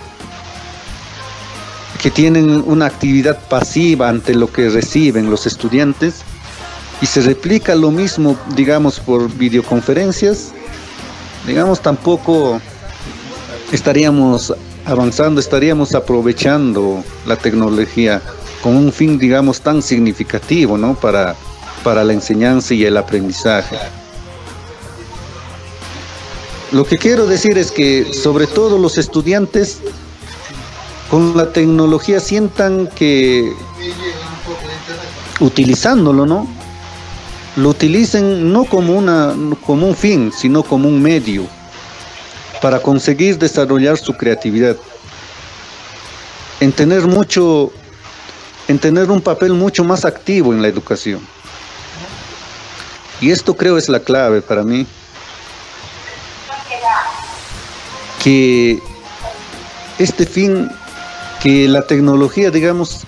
que 2.02 2.10
tienen 2.10 2.64
una 2.66 2.88
actividad 2.88 3.38
pasiva 3.48 4.10
ante 4.10 4.34
lo 4.34 4.52
que 4.52 4.70
reciben 4.70 5.30
los 5.30 5.46
estudiantes 5.46 6.24
y 7.00 7.06
se 7.06 7.22
replica 7.22 7.76
lo 7.76 7.92
mismo, 7.92 8.36
digamos, 8.56 9.00
por 9.00 9.32
videoconferencias, 9.32 10.52
digamos, 11.46 11.80
tampoco 11.80 12.60
estaríamos 13.72 14.52
avanzando, 14.86 15.40
estaríamos 15.40 15.94
aprovechando 15.94 17.04
la 17.28 17.36
tecnología 17.36 18.20
con 18.64 18.76
un 18.76 18.92
fin, 18.92 19.20
digamos, 19.20 19.62
tan 19.62 19.84
significativo, 19.84 20.76
¿no? 20.76 20.96
Para, 20.96 21.36
para 21.84 22.04
la 22.04 22.14
enseñanza 22.14 22.74
y 22.74 22.86
el 22.86 22.98
aprendizaje. 22.98 23.78
Lo 26.72 26.86
que 26.86 26.98
quiero 26.98 27.28
decir 27.28 27.58
es 27.58 27.72
que 27.72 28.14
sobre 28.14 28.48
todo 28.48 28.80
los 28.80 28.98
estudiantes 28.98 29.80
con 31.12 31.38
la 31.38 31.54
tecnología 31.54 32.20
sientan 32.20 32.88
que 32.88 33.54
utilizándolo, 35.40 36.26
¿no? 36.26 36.48
Lo 37.56 37.70
utilicen 37.70 38.52
no 38.52 38.66
como, 38.66 38.94
una, 38.94 39.36
como 39.64 39.88
un 39.88 39.96
fin, 39.96 40.32
sino 40.36 40.64
como 40.64 40.90
un 40.90 41.00
medio 41.00 41.46
para 42.60 42.80
conseguir 42.80 43.38
desarrollar 43.38 43.98
su 43.98 44.14
creatividad. 44.14 44.76
En 46.60 46.72
tener 46.72 47.02
mucho, 47.02 47.72
en 48.68 48.80
tener 48.80 49.12
un 49.12 49.22
papel 49.22 49.54
mucho 49.54 49.84
más 49.84 50.06
activo 50.06 50.54
en 50.54 50.62
la 50.62 50.70
educación. 50.70 51.20
Y 53.24 53.32
esto 53.32 53.56
creo 53.56 53.78
es 53.78 53.88
la 53.88 54.02
clave 54.02 54.42
para 54.42 54.64
mí. 54.64 54.86
Que 58.22 58.82
este 59.98 60.26
fin, 60.26 60.70
que 61.42 61.70
la 61.70 61.84
tecnología, 61.84 62.52
digamos, 62.52 63.04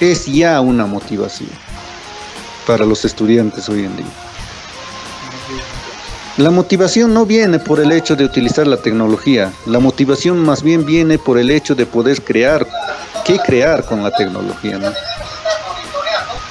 es 0.00 0.26
ya 0.26 0.60
una 0.60 0.84
motivación 0.84 1.48
para 2.66 2.84
los 2.84 3.06
estudiantes 3.06 3.70
hoy 3.70 3.86
en 3.86 3.96
día. 3.96 4.12
La 6.36 6.50
motivación 6.50 7.14
no 7.14 7.24
viene 7.24 7.58
por 7.58 7.80
el 7.80 7.90
hecho 7.90 8.14
de 8.14 8.26
utilizar 8.26 8.66
la 8.66 8.82
tecnología, 8.82 9.50
la 9.64 9.78
motivación 9.78 10.44
más 10.44 10.62
bien 10.62 10.84
viene 10.84 11.16
por 11.16 11.38
el 11.38 11.50
hecho 11.50 11.74
de 11.74 11.86
poder 11.86 12.22
crear, 12.22 12.66
qué 13.24 13.38
crear 13.38 13.82
con 13.86 14.02
la 14.02 14.10
tecnología. 14.10 14.78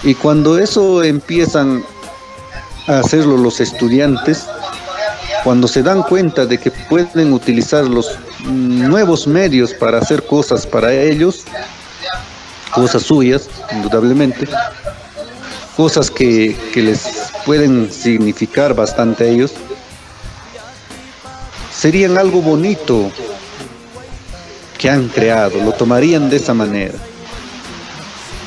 Y 0.02 0.15
cuando 0.15 0.58
eso 0.58 1.04
empiezan 1.04 1.84
hacerlo 2.88 3.38
los 3.38 3.60
estudiantes, 3.60 4.46
cuando 5.44 5.67
se 5.67 5.84
dan 5.84 6.04
cuenta 6.04 6.46
de 6.46 6.58
que 6.58 6.72
pueden 6.72 7.34
utilizar 7.34 7.86
los 7.86 8.17
nuevos 8.46 9.28
medios 9.28 9.74
para 9.74 10.00
hacer 10.00 10.24
cosas 10.26 10.65
para 10.67 10.94
ellos, 10.94 11.46
cosas 12.74 13.04
suyas, 13.04 13.50
indudablemente, 13.72 14.48
cosas 15.76 16.12
que, 16.12 16.56
que 16.74 16.82
les 16.82 17.32
pueden 17.46 17.91
significar 17.91 18.74
bastante 18.74 19.24
a 19.24 19.28
ellos, 19.28 19.54
serían 21.74 22.17
algo 22.17 22.41
bonito 22.41 23.12
que 24.78 24.89
han 24.89 25.08
creado, 25.10 25.62
lo 25.63 25.72
tomarían 25.74 26.30
de 26.30 26.38
esa 26.38 26.54
manera. 26.54 26.94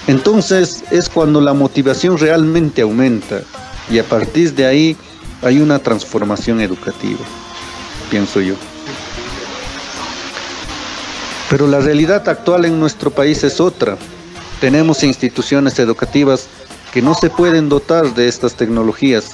Entonces 0.07 0.85
es 0.91 1.09
cuando 1.09 1.41
la 1.41 1.55
motivación 1.55 2.19
realmente 2.19 2.83
aumenta 2.83 3.43
y 3.91 3.99
a 3.99 4.05
partir 4.05 4.55
de 4.55 4.67
ahí 4.67 4.97
hay 5.43 5.59
una 5.59 5.79
transformación 5.79 6.61
educativa, 6.61 7.21
pienso 8.11 8.41
yo. 8.41 8.55
Pero 11.51 11.67
la 11.67 11.81
realidad 11.81 12.29
actual 12.29 12.65
en 12.65 12.81
nuestro 12.81 13.11
país 13.11 13.45
es 13.45 13.61
otra. 13.61 13.97
Tenemos 14.61 15.05
instituciones 15.05 15.79
educativas 15.79 16.49
que 16.93 17.03
no 17.03 17.15
se 17.15 17.29
pueden 17.29 17.69
dotar 17.69 18.15
de 18.15 18.29
estas 18.29 18.55
tecnologías, 18.55 19.33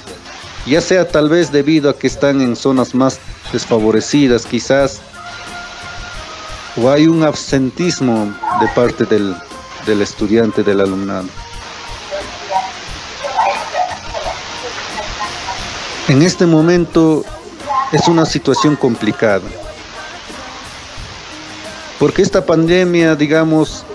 ya 0.65 0.81
sea 0.81 1.07
tal 1.07 1.29
vez 1.29 1.51
debido 1.51 1.89
a 1.89 1.97
que 1.97 2.07
están 2.07 2.41
en 2.41 2.55
zonas 2.55 2.93
más 2.93 3.19
desfavorecidas 3.53 4.45
quizás, 4.45 5.01
o 6.75 6.89
hay 6.89 7.07
un 7.07 7.23
absentismo 7.23 8.33
de 8.59 8.67
parte 8.75 9.05
del, 9.05 9.35
del 9.85 10.01
estudiante, 10.01 10.63
del 10.63 10.81
alumnado. 10.81 11.27
En 16.11 16.21
este 16.23 16.45
momento 16.45 17.23
es 17.93 18.09
una 18.09 18.25
situación 18.25 18.75
complicada, 18.75 19.47
porque 21.97 22.21
esta 22.21 22.45
pandemia, 22.45 23.15
digamos, 23.15 23.85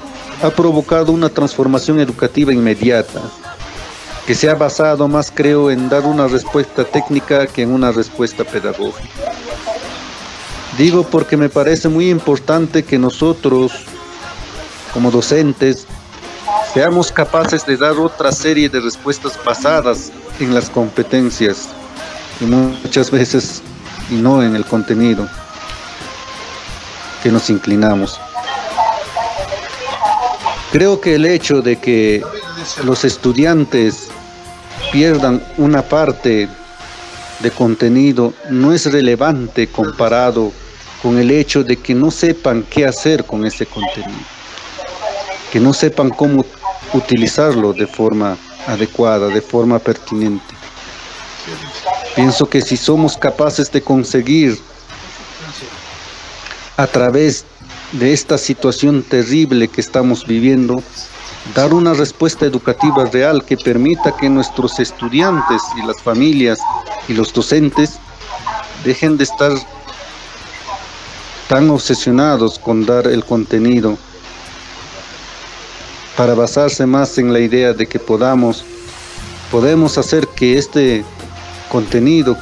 ha 0.42 0.48
provocado 0.48 1.12
una 1.12 1.28
transformación 1.28 2.00
educativa 2.00 2.54
inmediata, 2.54 3.20
que 4.26 4.34
se 4.34 4.48
ha 4.48 4.54
basado 4.54 5.06
más, 5.08 5.30
creo, 5.30 5.70
en 5.70 5.90
dar 5.90 6.06
una 6.06 6.26
respuesta 6.26 6.84
técnica 6.84 7.46
que 7.46 7.60
en 7.60 7.70
una 7.70 7.92
respuesta 7.92 8.44
pedagógica. 8.44 9.34
Digo 10.78 11.02
porque 11.02 11.36
me 11.36 11.50
parece 11.50 11.90
muy 11.90 12.08
importante 12.08 12.82
que 12.82 12.98
nosotros, 12.98 13.72
como 14.94 15.10
docentes, 15.10 15.86
seamos 16.72 17.12
capaces 17.12 17.66
de 17.66 17.76
dar 17.76 17.98
otra 17.98 18.32
serie 18.32 18.70
de 18.70 18.80
respuestas 18.80 19.38
basadas 19.44 20.10
en 20.40 20.54
las 20.54 20.70
competencias 20.70 21.68
y 22.40 22.44
muchas 22.44 23.10
veces 23.10 23.62
y 24.10 24.14
no 24.14 24.42
en 24.42 24.54
el 24.54 24.64
contenido 24.64 25.28
que 27.22 27.30
nos 27.30 27.50
inclinamos. 27.50 28.20
Creo 30.72 31.00
que 31.00 31.14
el 31.14 31.26
hecho 31.26 31.62
de 31.62 31.76
que 31.76 32.22
los 32.84 33.04
estudiantes 33.04 34.08
pierdan 34.92 35.42
una 35.56 35.82
parte 35.82 36.48
de 37.40 37.50
contenido 37.50 38.34
no 38.50 38.72
es 38.72 38.90
relevante 38.90 39.68
comparado 39.68 40.52
con 41.02 41.18
el 41.18 41.30
hecho 41.30 41.62
de 41.62 41.76
que 41.76 41.94
no 41.94 42.10
sepan 42.10 42.64
qué 42.68 42.86
hacer 42.86 43.24
con 43.24 43.44
ese 43.46 43.66
contenido, 43.66 44.26
que 45.52 45.60
no 45.60 45.72
sepan 45.72 46.10
cómo 46.10 46.44
utilizarlo 46.92 47.72
de 47.72 47.86
forma 47.86 48.36
adecuada, 48.66 49.28
de 49.28 49.40
forma 49.40 49.78
pertinente. 49.78 50.55
Pienso 52.16 52.48
que 52.48 52.62
si 52.62 52.78
somos 52.78 53.16
capaces 53.18 53.70
de 53.70 53.82
conseguir 53.82 54.58
a 56.78 56.86
través 56.86 57.44
de 57.92 58.14
esta 58.14 58.38
situación 58.38 59.02
terrible 59.02 59.68
que 59.68 59.82
estamos 59.82 60.26
viviendo, 60.26 60.82
dar 61.54 61.74
una 61.74 61.92
respuesta 61.92 62.46
educativa 62.46 63.04
real 63.04 63.44
que 63.44 63.58
permita 63.58 64.16
que 64.16 64.30
nuestros 64.30 64.80
estudiantes 64.80 65.60
y 65.76 65.86
las 65.86 66.00
familias 66.02 66.58
y 67.06 67.12
los 67.12 67.34
docentes 67.34 67.98
dejen 68.82 69.18
de 69.18 69.24
estar 69.24 69.52
tan 71.48 71.68
obsesionados 71.68 72.58
con 72.58 72.86
dar 72.86 73.06
el 73.06 73.26
contenido 73.26 73.98
para 76.16 76.34
basarse 76.34 76.86
más 76.86 77.18
en 77.18 77.30
la 77.30 77.40
idea 77.40 77.74
de 77.74 77.86
que 77.86 77.98
podamos 77.98 78.64
podemos 79.50 79.98
hacer 79.98 80.26
que 80.28 80.58
este 80.58 81.04
contenido 81.76 82.38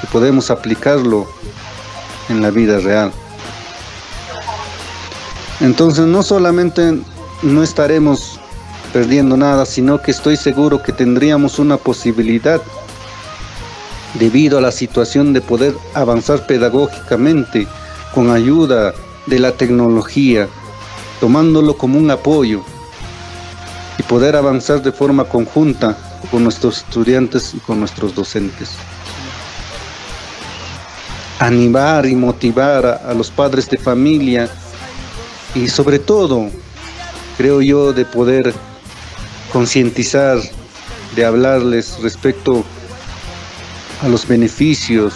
que 0.00 0.06
podemos 0.12 0.48
aplicarlo 0.48 1.26
en 2.28 2.40
la 2.40 2.52
vida 2.52 2.78
real. 2.78 3.10
Entonces 5.58 6.06
no 6.06 6.22
solamente 6.22 6.96
no 7.42 7.64
estaremos 7.64 8.38
perdiendo 8.92 9.36
nada, 9.36 9.66
sino 9.66 10.00
que 10.00 10.12
estoy 10.12 10.36
seguro 10.36 10.80
que 10.80 10.92
tendríamos 10.92 11.58
una 11.58 11.76
posibilidad 11.76 12.62
debido 14.14 14.58
a 14.58 14.60
la 14.60 14.70
situación 14.70 15.32
de 15.32 15.40
poder 15.40 15.74
avanzar 15.94 16.46
pedagógicamente 16.46 17.66
con 18.14 18.30
ayuda 18.30 18.94
de 19.26 19.40
la 19.40 19.50
tecnología 19.50 20.46
tomándolo 21.18 21.76
como 21.76 21.98
un 21.98 22.12
apoyo 22.12 22.62
y 23.98 24.04
poder 24.04 24.36
avanzar 24.36 24.80
de 24.82 24.92
forma 24.92 25.24
conjunta 25.24 25.96
con 26.30 26.44
nuestros 26.44 26.78
estudiantes 26.78 27.54
y 27.54 27.58
con 27.58 27.80
nuestros 27.80 28.14
docentes. 28.14 28.70
Animar 31.38 32.06
y 32.06 32.14
motivar 32.14 32.86
a, 32.86 33.12
los 33.14 33.30
padres 33.30 33.68
de 33.68 33.78
familia 33.78 34.48
y 35.54 35.68
sobre 35.68 35.98
todo, 35.98 36.48
creo 37.36 37.60
yo, 37.60 37.92
de 37.92 38.04
poder 38.04 38.54
concientizar, 39.52 40.38
de 41.16 41.24
hablarles 41.24 41.98
respecto 42.00 42.64
a 44.02 44.08
los 44.08 44.26
beneficios 44.26 45.14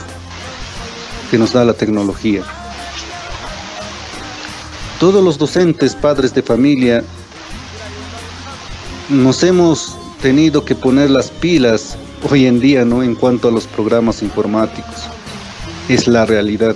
que 1.30 1.38
nos 1.38 1.52
da 1.52 1.64
la 1.64 1.74
tecnología. 1.74 2.42
Todos 4.98 5.22
los 5.22 5.38
docentes, 5.38 5.94
padres 5.94 6.34
de 6.34 6.42
familia, 6.42 7.04
nos 9.08 9.42
hemos 9.42 9.96
tenido 10.26 10.64
que 10.64 10.74
poner 10.74 11.08
las 11.08 11.30
pilas 11.30 11.96
hoy 12.28 12.46
en 12.46 12.58
día, 12.58 12.84
¿no? 12.84 13.04
En 13.04 13.14
cuanto 13.14 13.46
a 13.46 13.52
los 13.52 13.68
programas 13.68 14.24
informáticos. 14.24 15.04
Es 15.88 16.08
la 16.08 16.26
realidad. 16.26 16.74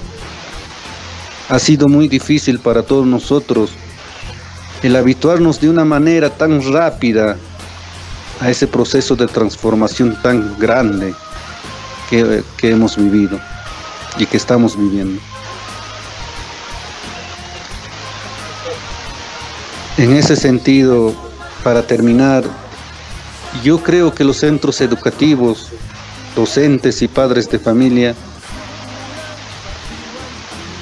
Ha 1.49 1.59
sido 1.59 1.89
muy 1.89 2.07
difícil 2.07 2.61
para 2.61 2.85
todos 2.85 3.09
nosotros 3.09 3.73
el 4.85 4.95
habituarnos 4.95 5.61
de 5.61 5.69
una 5.69 5.85
manera 5.85 6.31
tan 6.31 6.63
rápida 6.73 7.37
a 8.39 8.49
ese 8.49 8.69
proceso 8.69 9.17
de 9.17 9.27
transformación 9.27 10.17
tan 10.23 10.57
grande 10.57 11.13
que, 12.09 12.45
que 12.57 12.71
hemos 12.71 12.97
vivido 12.97 13.41
y 14.17 14.27
que 14.27 14.37
estamos 14.37 14.79
viviendo. 14.79 15.21
En 19.97 20.13
ese 20.13 20.37
sentido, 20.37 21.13
para 21.65 21.83
terminar, 21.83 22.45
yo 23.63 23.83
creo 23.83 24.15
que 24.15 24.25
los 24.25 24.39
centros 24.39 24.81
educativos, 24.81 25.69
docentes 26.35 27.03
y 27.03 27.09
padres 27.09 27.51
de 27.51 27.59
familia, 27.59 28.15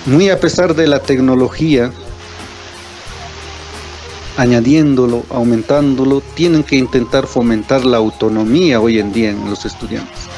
muy 0.07 0.31
a 0.31 0.39
pesar 0.39 0.75
de 0.75 0.87
la 0.87 1.01
tecnología, 1.01 1.91
añadiéndolo, 4.37 5.25
aumentándolo, 5.31 6.21
tienen 6.35 6.63
que 6.63 6.77
intentar 6.77 7.27
fomentar 7.27 7.85
la 7.85 7.97
autonomía 7.97 8.81
hoy 8.81 9.01
en 9.01 9.13
día 9.13 9.31
en 9.31 9.51
los 9.51 9.65
estudiantes. 9.65 10.29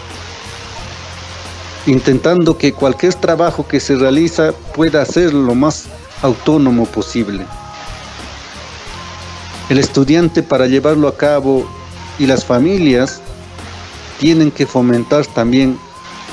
Intentando 1.87 2.57
que 2.57 2.73
cualquier 2.73 3.15
trabajo 3.15 3.67
que 3.67 3.81
se 3.81 3.97
realiza 3.97 4.53
pueda 4.75 5.05
ser 5.05 5.35
lo 5.35 5.55
más 5.55 5.87
autónomo 6.23 6.87
posible. 6.87 7.45
El 9.69 9.79
estudiante 9.79 10.43
para 10.43 10.67
llevarlo 10.67 11.07
a 11.07 11.17
cabo 11.17 11.69
y 12.21 12.27
las 12.27 12.45
familias 12.45 13.23
tienen 14.19 14.51
que 14.51 14.67
fomentar 14.67 15.25
también 15.27 15.79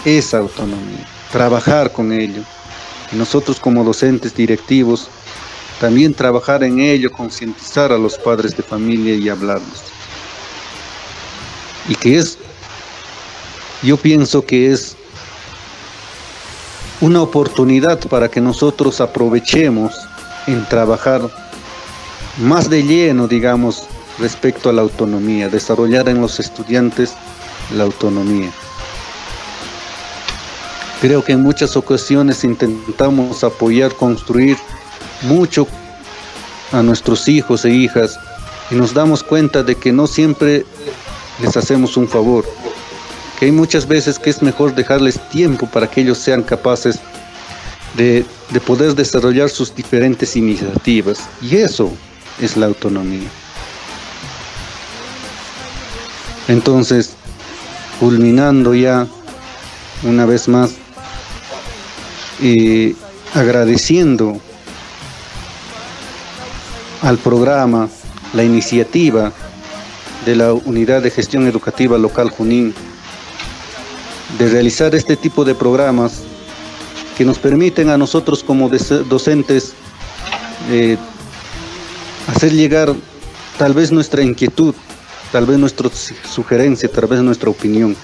esa 0.04 0.40
autonomía, 0.40 1.08
trabajar 1.32 1.94
con 1.94 2.12
ello. 2.12 2.44
Y 3.12 3.16
nosotros 3.16 3.58
como 3.58 3.86
docentes 3.86 4.36
directivos 4.36 5.08
también 5.80 6.14
trabajar 6.14 6.62
en 6.66 6.82
ello, 6.82 7.10
concientizar 7.10 7.94
a 7.94 7.98
los 7.98 8.18
padres 8.18 8.58
de 8.58 8.64
familia 8.64 9.16
y 9.16 9.30
hablarles. 9.30 9.84
Y 11.88 11.96
que 11.96 12.18
es, 12.18 12.38
yo 13.82 13.96
pienso 13.96 14.46
que 14.46 14.74
es 14.74 14.98
una 17.00 17.22
oportunidad 17.22 18.00
para 18.10 18.30
que 18.30 18.42
nosotros 18.42 19.00
aprovechemos 19.00 19.94
en 20.48 20.68
trabajar 20.68 21.22
más 22.40 22.70
de 22.70 22.84
lleno, 22.84 23.30
digamos, 23.30 23.88
respecto 24.20 24.70
a 24.70 24.74
la 24.74 24.82
autonomía, 24.82 25.50
desarrollar 25.50 26.10
en 26.10 26.22
los 26.22 26.40
estudiantes 26.40 27.14
la 27.76 27.84
autonomía. 27.84 28.52
Creo 31.02 31.24
que 31.24 31.34
en 31.34 31.44
muchas 31.44 31.78
ocasiones 31.78 32.44
intentamos 32.44 33.44
apoyar, 33.44 33.94
construir 33.94 34.58
mucho 35.22 35.68
a 36.72 36.82
nuestros 36.82 37.28
hijos 37.28 37.66
e 37.66 37.70
hijas 37.70 38.20
y 38.72 38.76
nos 38.76 38.94
damos 38.94 39.24
cuenta 39.24 39.64
de 39.64 39.76
que 39.76 39.94
no 39.94 40.08
siempre 40.08 40.66
les 41.42 41.56
hacemos 41.56 41.98
un 41.98 42.08
favor, 42.08 42.46
que 43.40 43.46
hay 43.46 43.52
muchas 43.52 43.88
veces 43.88 44.18
que 44.18 44.32
es 44.32 44.42
mejor 44.42 44.74
dejarles 44.74 45.20
tiempo 45.30 45.68
para 45.68 45.88
que 45.88 46.02
ellos 46.02 46.18
sean 46.18 46.42
capaces 46.42 47.00
de, 47.96 48.26
de 48.50 48.60
poder 48.60 48.96
desarrollar 48.96 49.50
sus 49.50 49.74
diferentes 49.76 50.36
iniciativas. 50.36 51.20
Y 51.42 51.58
eso 51.58 51.92
es 52.42 52.58
la 52.58 52.66
autonomía. 52.66 53.30
Entonces, 56.48 57.16
culminando 58.00 58.74
ya 58.74 59.08
una 60.04 60.26
vez 60.26 60.48
más 60.48 60.72
y 62.40 62.96
agradeciendo 63.34 64.40
al 67.02 67.18
programa, 67.18 67.90
la 68.34 68.44
iniciativa 68.44 69.32
de 70.26 70.36
la 70.36 70.54
Unidad 70.54 71.02
de 71.02 71.12
Gestión 71.12 71.48
Educativa 71.48 71.98
Local 71.98 72.30
Junín 72.30 72.74
de 74.38 74.50
realizar 74.50 74.94
este 74.94 75.16
tipo 75.16 75.46
de 75.46 75.56
programas 75.56 76.24
que 77.18 77.26
nos 77.26 77.40
permiten 77.40 77.90
a 77.90 77.98
nosotros 77.98 78.44
como 78.44 78.70
docentes 78.70 79.74
eh, 80.70 80.98
hacer 82.28 82.52
llegar 82.52 82.94
tal 83.58 83.74
vez 83.74 83.92
nuestra 83.92 84.22
inquietud, 84.22 84.76
tal 85.32 85.46
vez 85.46 85.58
nuestra 85.58 85.90
sugerencia, 86.30 86.90
tal 86.90 87.08
vez 87.08 87.22
nuestra 87.22 87.50
opinión. 87.50 87.96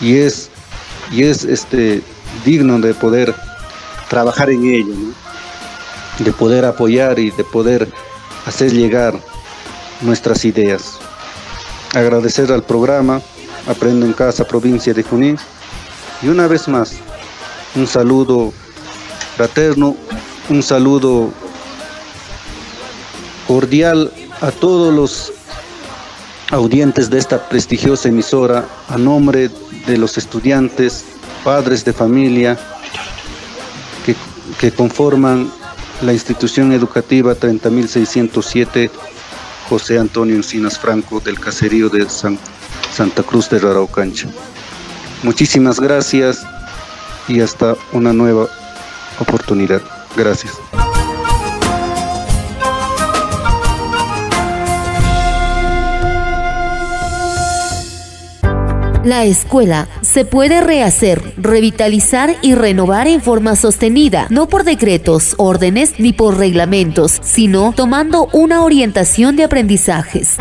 Y 0.00 0.16
es, 0.16 0.50
y 1.10 1.24
es 1.24 1.44
este, 1.44 2.02
digno 2.44 2.78
de 2.78 2.94
poder 2.94 3.34
trabajar 4.08 4.50
en 4.50 4.64
ello, 4.64 4.94
de 6.18 6.32
poder 6.32 6.64
apoyar 6.64 7.18
y 7.18 7.30
de 7.30 7.44
poder 7.44 7.88
hacer 8.46 8.72
llegar 8.72 9.14
nuestras 10.00 10.44
ideas. 10.44 10.98
Agradecer 11.94 12.50
al 12.52 12.62
programa 12.62 13.20
Aprendo 13.66 14.06
en 14.06 14.12
Casa, 14.12 14.44
provincia 14.44 14.94
de 14.94 15.02
Junín. 15.02 15.36
Y 16.22 16.28
una 16.28 16.46
vez 16.46 16.68
más, 16.68 16.94
un 17.74 17.86
saludo 17.86 18.52
fraterno, 19.36 19.96
un 20.48 20.62
saludo 20.62 21.30
cordial 23.46 24.12
a 24.40 24.50
todos 24.50 24.92
los 24.92 25.32
audientes 26.50 27.10
de 27.10 27.18
esta 27.18 27.48
prestigiosa 27.48 28.08
emisora, 28.08 28.66
a 28.88 28.98
nombre 28.98 29.50
de 29.86 29.98
los 29.98 30.18
estudiantes, 30.18 31.04
padres 31.44 31.84
de 31.84 31.92
familia 31.92 32.58
que, 34.58 34.72
conforman 34.72 35.50
la 36.02 36.12
institución 36.12 36.72
educativa 36.72 37.34
30.607 37.34 38.90
José 39.68 39.98
Antonio 39.98 40.34
Encinas 40.34 40.78
Franco 40.78 41.20
del 41.20 41.38
caserío 41.38 41.88
de 41.88 42.08
Santa 42.10 43.22
Cruz 43.22 43.48
de 43.48 43.60
Raraucancha. 43.60 44.28
Muchísimas 45.22 45.78
gracias 45.78 46.44
y 47.28 47.40
hasta 47.40 47.76
una 47.92 48.12
nueva 48.12 48.48
oportunidad. 49.20 49.82
Gracias. 50.16 50.52
La 59.04 59.24
escuela 59.24 59.88
se 60.02 60.26
puede 60.26 60.60
rehacer, 60.60 61.22
revitalizar 61.38 62.36
y 62.42 62.54
renovar 62.54 63.08
en 63.08 63.22
forma 63.22 63.56
sostenida, 63.56 64.26
no 64.28 64.46
por 64.46 64.64
decretos, 64.64 65.34
órdenes 65.38 65.98
ni 65.98 66.12
por 66.12 66.36
reglamentos, 66.36 67.18
sino 67.22 67.72
tomando 67.74 68.28
una 68.34 68.62
orientación 68.62 69.36
de 69.36 69.44
aprendizajes. 69.44 70.36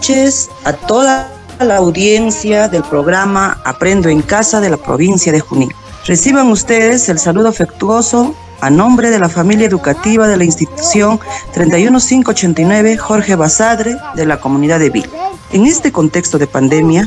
Noches 0.00 0.48
a 0.64 0.72
toda 0.72 1.30
la 1.58 1.76
audiencia 1.76 2.68
del 2.68 2.82
programa 2.82 3.60
Aprendo 3.66 4.08
en 4.08 4.22
Casa 4.22 4.58
de 4.58 4.70
la 4.70 4.78
provincia 4.78 5.30
de 5.30 5.40
Junín. 5.40 5.74
Reciban 6.06 6.50
ustedes 6.50 7.10
el 7.10 7.18
saludo 7.18 7.48
afectuoso 7.48 8.34
a 8.62 8.70
nombre 8.70 9.10
de 9.10 9.18
la 9.18 9.28
familia 9.28 9.66
educativa 9.66 10.26
de 10.26 10.38
la 10.38 10.44
institución 10.44 11.20
31589 11.52 12.96
Jorge 12.96 13.34
Basadre 13.36 13.98
de 14.14 14.24
la 14.24 14.40
comunidad 14.40 14.78
de 14.78 14.88
Vil. 14.88 15.10
En 15.52 15.66
este 15.66 15.92
contexto 15.92 16.38
de 16.38 16.46
pandemia, 16.46 17.06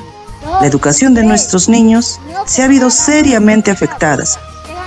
la 0.62 0.68
educación 0.68 1.16
de 1.16 1.24
nuestros 1.24 1.70
niños 1.70 2.20
se 2.46 2.62
ha 2.62 2.66
habido 2.66 2.92
seriamente 2.92 3.72
afectadas, 3.72 4.38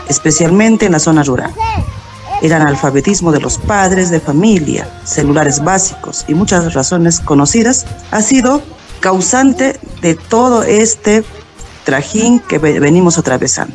especialmente 0.09 0.87
en 0.87 0.93
la 0.93 1.01
zona 1.01 1.25
rural. 1.25 1.53
El 2.43 2.53
analfabetismo 2.53 3.33
de 3.33 3.41
los 3.41 3.59
padres 3.59 4.11
de 4.11 4.21
familia, 4.21 4.89
celulares 5.05 5.65
básicos 5.65 6.25
y 6.29 6.35
muchas 6.35 6.75
razones 6.75 7.21
conocidas 7.21 7.87
ha 8.11 8.21
sido 8.21 8.63
causante 9.01 9.79
de 10.03 10.15
todo 10.15 10.63
este 10.63 11.25
trajín 11.85 12.41
que 12.41 12.59
venimos 12.59 13.17
atravesando. 13.19 13.75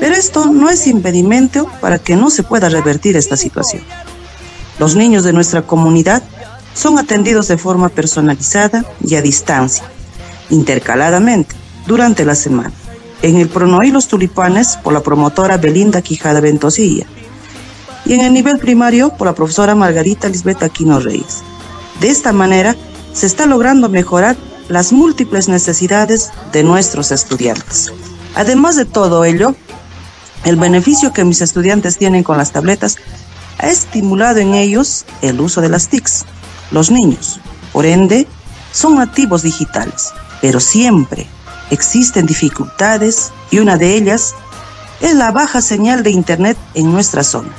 Pero 0.00 0.14
esto 0.14 0.46
no 0.46 0.70
es 0.70 0.86
impedimento 0.86 1.70
para 1.80 1.98
que 1.98 2.16
no 2.16 2.30
se 2.30 2.42
pueda 2.42 2.68
revertir 2.68 3.16
esta 3.16 3.36
situación. 3.36 3.82
Los 4.78 4.96
niños 4.96 5.24
de 5.24 5.32
nuestra 5.32 5.62
comunidad 5.62 6.22
son 6.74 6.98
atendidos 6.98 7.48
de 7.48 7.58
forma 7.58 7.88
personalizada 7.88 8.84
y 9.04 9.16
a 9.16 9.22
distancia, 9.22 9.84
intercaladamente, 10.50 11.54
durante 11.86 12.24
la 12.24 12.34
semana. 12.34 12.72
En 13.22 13.36
el 13.36 13.48
Pronoí 13.48 13.90
Los 13.90 14.06
Tulipanes, 14.06 14.78
por 14.82 14.92
la 14.92 15.02
promotora 15.02 15.56
Belinda 15.56 16.02
Quijada 16.02 16.40
Ventosilla. 16.40 17.06
Y 18.04 18.14
en 18.14 18.20
el 18.20 18.32
nivel 18.32 18.58
primario, 18.58 19.10
por 19.10 19.26
la 19.26 19.34
profesora 19.34 19.74
Margarita 19.74 20.28
Lisbeth 20.28 20.62
Aquino 20.62 21.00
Reyes. 21.00 21.42
De 22.00 22.08
esta 22.08 22.32
manera, 22.32 22.76
se 23.12 23.26
está 23.26 23.46
logrando 23.46 23.88
mejorar 23.88 24.36
las 24.68 24.92
múltiples 24.92 25.48
necesidades 25.48 26.30
de 26.52 26.62
nuestros 26.62 27.10
estudiantes. 27.10 27.92
Además 28.34 28.76
de 28.76 28.84
todo 28.84 29.24
ello, 29.24 29.54
el 30.44 30.56
beneficio 30.56 31.12
que 31.12 31.24
mis 31.24 31.40
estudiantes 31.40 31.98
tienen 31.98 32.22
con 32.22 32.38
las 32.38 32.52
tabletas 32.52 32.96
ha 33.58 33.66
estimulado 33.66 34.38
en 34.38 34.54
ellos 34.54 35.04
el 35.22 35.40
uso 35.40 35.60
de 35.60 35.68
las 35.68 35.88
TICs. 35.88 36.26
Los 36.70 36.90
niños, 36.90 37.40
por 37.72 37.86
ende, 37.86 38.28
son 38.72 38.96
nativos 38.96 39.42
digitales, 39.42 40.12
pero 40.40 40.60
siempre 40.60 41.26
existen 41.70 42.26
dificultades 42.26 43.32
y 43.50 43.58
una 43.58 43.76
de 43.76 43.96
ellas 43.96 44.34
es 45.00 45.14
la 45.14 45.32
baja 45.32 45.60
señal 45.60 46.02
de 46.02 46.10
Internet 46.10 46.56
en 46.74 46.92
nuestra 46.92 47.24
zona 47.24 47.50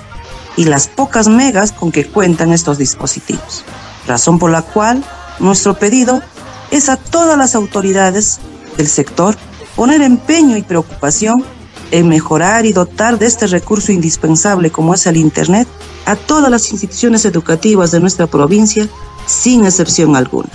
y 0.60 0.66
las 0.66 0.89
pocas 0.89 1.30
megas 1.30 1.72
con 1.72 1.89
que 1.89 2.05
cuentan 2.05 2.51
estos 2.51 2.78
dispositivos, 2.78 3.64
razón 4.05 4.39
por 4.39 4.51
la 4.51 4.62
cual 4.62 5.01
nuestro 5.39 5.80
pedido 5.80 6.22
es 6.70 6.89
a 6.89 6.97
todas 6.97 7.38
las 7.38 7.55
autoridades 7.55 8.39
del 8.76 8.89
sector 8.89 9.38
poner 9.78 10.01
empeño 10.01 10.57
y 10.57 10.62
preocupación 10.62 11.45
en 11.91 12.10
mejorar 12.10 12.66
y 12.66 12.74
dotar 12.74 13.18
de 13.18 13.26
este 13.26 13.47
recurso 13.47 13.93
indispensable 13.93 14.70
como 14.70 14.93
es 14.93 15.07
el 15.07 15.16
Internet 15.16 15.66
a 16.05 16.18
todas 16.18 16.51
las 16.51 16.70
instituciones 16.74 17.24
educativas 17.24 17.91
de 17.91 18.01
nuestra 18.01 18.28
provincia, 18.28 18.89
sin 19.28 19.64
excepción 19.64 20.18
alguna. 20.18 20.49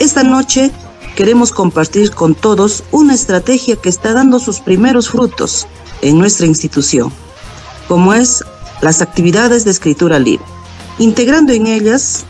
Esta 0.00 0.22
noche 0.22 0.70
queremos 1.16 1.50
compartir 1.50 2.10
con 2.10 2.34
todos 2.34 2.84
una 2.90 3.14
estrategia 3.14 3.76
que 3.76 3.88
está 3.88 4.12
dando 4.12 4.38
sus 4.38 4.60
primeros 4.60 5.08
frutos 5.08 5.66
en 6.02 6.18
nuestra 6.18 6.44
institución, 6.44 7.10
como 7.88 8.12
es 8.12 8.44
las 8.80 9.02
actividades 9.02 9.64
de 9.64 9.70
escritura 9.70 10.18
libre, 10.18 10.44
integrando 10.98 11.52
en 11.52 11.66
ellas, 11.66 12.24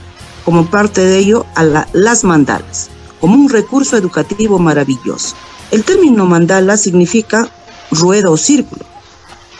como 0.44 0.66
parte 0.66 1.00
de 1.00 1.18
ello, 1.18 1.46
a 1.54 1.64
las 1.92 2.24
mandalas, 2.24 2.88
como 3.20 3.34
un 3.34 3.48
recurso 3.48 3.96
educativo 3.96 4.58
maravilloso. 4.58 5.36
El 5.70 5.84
término 5.84 6.26
mandala 6.26 6.76
significa 6.76 7.48
rueda 7.90 8.30
o 8.30 8.36
círculo. 8.36 8.84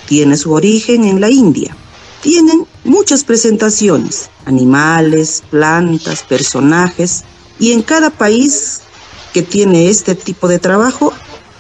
Tiene 0.06 0.36
su 0.36 0.52
origen 0.52 1.04
en 1.04 1.20
la 1.20 1.30
India. 1.30 1.76
Tienen 2.20 2.66
muchas 2.84 3.24
presentaciones, 3.24 4.28
animales, 4.44 5.42
plantas, 5.50 6.22
personajes, 6.22 7.24
y 7.58 7.72
en 7.72 7.82
cada 7.82 8.10
país 8.10 8.80
que 9.32 9.42
tiene 9.42 9.88
este 9.88 10.14
tipo 10.14 10.48
de 10.48 10.58
trabajo 10.58 11.12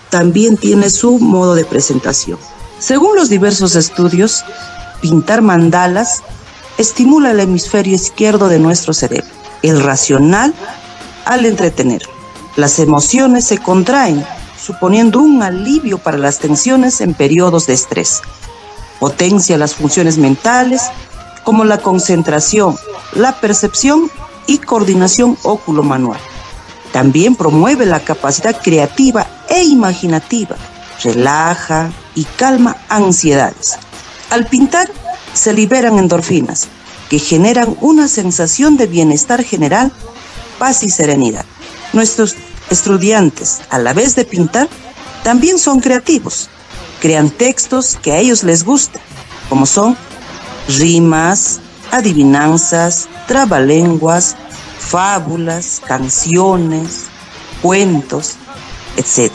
también 0.08 0.56
tiene 0.56 0.90
su 0.90 1.18
modo 1.18 1.54
de 1.54 1.64
presentación. 1.64 2.38
Según 2.78 3.14
los 3.14 3.28
diversos 3.28 3.76
estudios, 3.76 4.42
pintar 5.00 5.42
mandalas 5.42 6.22
estimula 6.78 7.30
el 7.32 7.40
hemisferio 7.40 7.94
izquierdo 7.94 8.48
de 8.48 8.58
nuestro 8.58 8.94
cerebro, 8.94 9.28
el 9.62 9.82
racional 9.82 10.54
al 11.24 11.44
entretener. 11.44 12.02
Las 12.56 12.78
emociones 12.78 13.44
se 13.44 13.58
contraen 13.58 14.24
suponiendo 14.60 15.20
un 15.20 15.42
alivio 15.42 15.98
para 15.98 16.18
las 16.18 16.38
tensiones 16.38 17.00
en 17.00 17.14
periodos 17.14 17.66
de 17.66 17.74
estrés. 17.74 18.20
Potencia 18.98 19.56
las 19.56 19.74
funciones 19.74 20.18
mentales 20.18 20.90
como 21.44 21.64
la 21.64 21.78
concentración, 21.78 22.76
la 23.14 23.32
percepción 23.40 24.10
y 24.46 24.58
coordinación 24.58 25.38
óculo-manual. 25.42 26.20
También 26.92 27.36
promueve 27.36 27.86
la 27.86 28.00
capacidad 28.00 28.60
creativa 28.60 29.26
e 29.48 29.62
imaginativa, 29.62 30.56
relaja 31.02 31.90
y 32.14 32.24
calma 32.24 32.76
ansiedades. 32.88 33.78
Al 34.30 34.46
pintar 34.46 34.90
se 35.34 35.52
liberan 35.52 35.98
endorfinas 35.98 36.68
que 37.08 37.18
generan 37.18 37.76
una 37.80 38.06
sensación 38.06 38.76
de 38.76 38.86
bienestar 38.86 39.42
general, 39.42 39.92
paz 40.58 40.84
y 40.84 40.90
serenidad. 40.90 41.44
Nuestros 41.92 42.36
estudiantes, 42.70 43.60
a 43.68 43.78
la 43.78 43.92
vez 43.92 44.14
de 44.14 44.24
pintar, 44.24 44.68
también 45.24 45.58
son 45.58 45.80
creativos. 45.80 46.48
Crean 47.00 47.30
textos 47.30 47.98
que 48.00 48.12
a 48.12 48.18
ellos 48.18 48.44
les 48.44 48.64
gustan, 48.64 49.02
como 49.48 49.66
son 49.66 49.96
rimas, 50.78 51.58
adivinanzas, 51.90 53.08
trabalenguas, 53.26 54.36
fábulas, 54.78 55.82
canciones, 55.84 57.06
cuentos, 57.62 58.36
etc. 58.96 59.32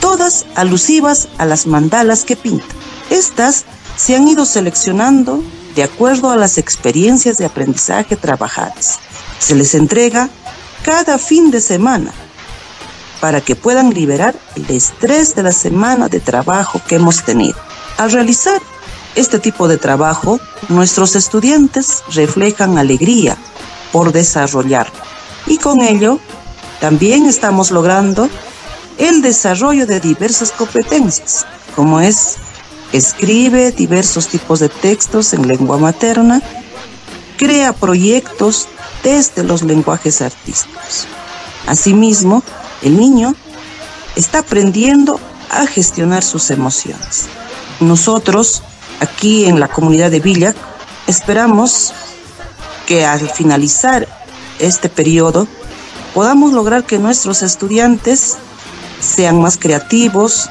Todas 0.00 0.46
alusivas 0.54 1.28
a 1.36 1.44
las 1.44 1.66
mandalas 1.66 2.24
que 2.24 2.36
pintan. 2.36 2.76
Estas 3.10 3.66
se 3.98 4.14
han 4.14 4.28
ido 4.28 4.46
seleccionando 4.46 5.42
de 5.74 5.82
acuerdo 5.82 6.30
a 6.30 6.36
las 6.36 6.56
experiencias 6.56 7.36
de 7.36 7.46
aprendizaje 7.46 8.14
trabajadas. 8.16 9.00
Se 9.40 9.56
les 9.56 9.74
entrega 9.74 10.30
cada 10.82 11.18
fin 11.18 11.50
de 11.50 11.60
semana 11.60 12.12
para 13.20 13.40
que 13.40 13.56
puedan 13.56 13.90
liberar 13.90 14.36
el 14.54 14.70
estrés 14.70 15.34
de 15.34 15.42
la 15.42 15.50
semana 15.50 16.08
de 16.08 16.20
trabajo 16.20 16.80
que 16.86 16.94
hemos 16.94 17.24
tenido. 17.24 17.58
Al 17.96 18.12
realizar 18.12 18.62
este 19.16 19.40
tipo 19.40 19.66
de 19.66 19.78
trabajo, 19.78 20.38
nuestros 20.68 21.16
estudiantes 21.16 22.04
reflejan 22.14 22.78
alegría 22.78 23.36
por 23.90 24.12
desarrollarlo. 24.12 25.02
Y 25.46 25.58
con 25.58 25.80
ello, 25.80 26.20
también 26.80 27.26
estamos 27.26 27.72
logrando 27.72 28.30
el 28.98 29.22
desarrollo 29.22 29.86
de 29.86 29.98
diversas 29.98 30.52
competencias, 30.52 31.46
como 31.74 31.98
es 31.98 32.36
escribe 32.92 33.72
diversos 33.72 34.28
tipos 34.28 34.60
de 34.60 34.68
textos 34.68 35.32
en 35.32 35.46
lengua 35.46 35.78
materna, 35.78 36.42
crea 37.36 37.72
proyectos 37.72 38.68
desde 39.02 39.44
los 39.44 39.62
lenguajes 39.62 40.22
artísticos. 40.22 41.06
Asimismo, 41.66 42.42
el 42.82 42.96
niño 42.98 43.34
está 44.16 44.40
aprendiendo 44.40 45.20
a 45.50 45.66
gestionar 45.66 46.22
sus 46.22 46.50
emociones. 46.50 47.26
Nosotros, 47.80 48.62
aquí 49.00 49.46
en 49.46 49.60
la 49.60 49.68
comunidad 49.68 50.10
de 50.10 50.20
Villa, 50.20 50.54
esperamos 51.06 51.92
que 52.86 53.04
al 53.04 53.28
finalizar 53.28 54.08
este 54.58 54.88
periodo 54.88 55.46
podamos 56.14 56.52
lograr 56.52 56.84
que 56.84 56.98
nuestros 56.98 57.42
estudiantes 57.42 58.38
sean 59.00 59.40
más 59.40 59.58
creativos, 59.58 60.50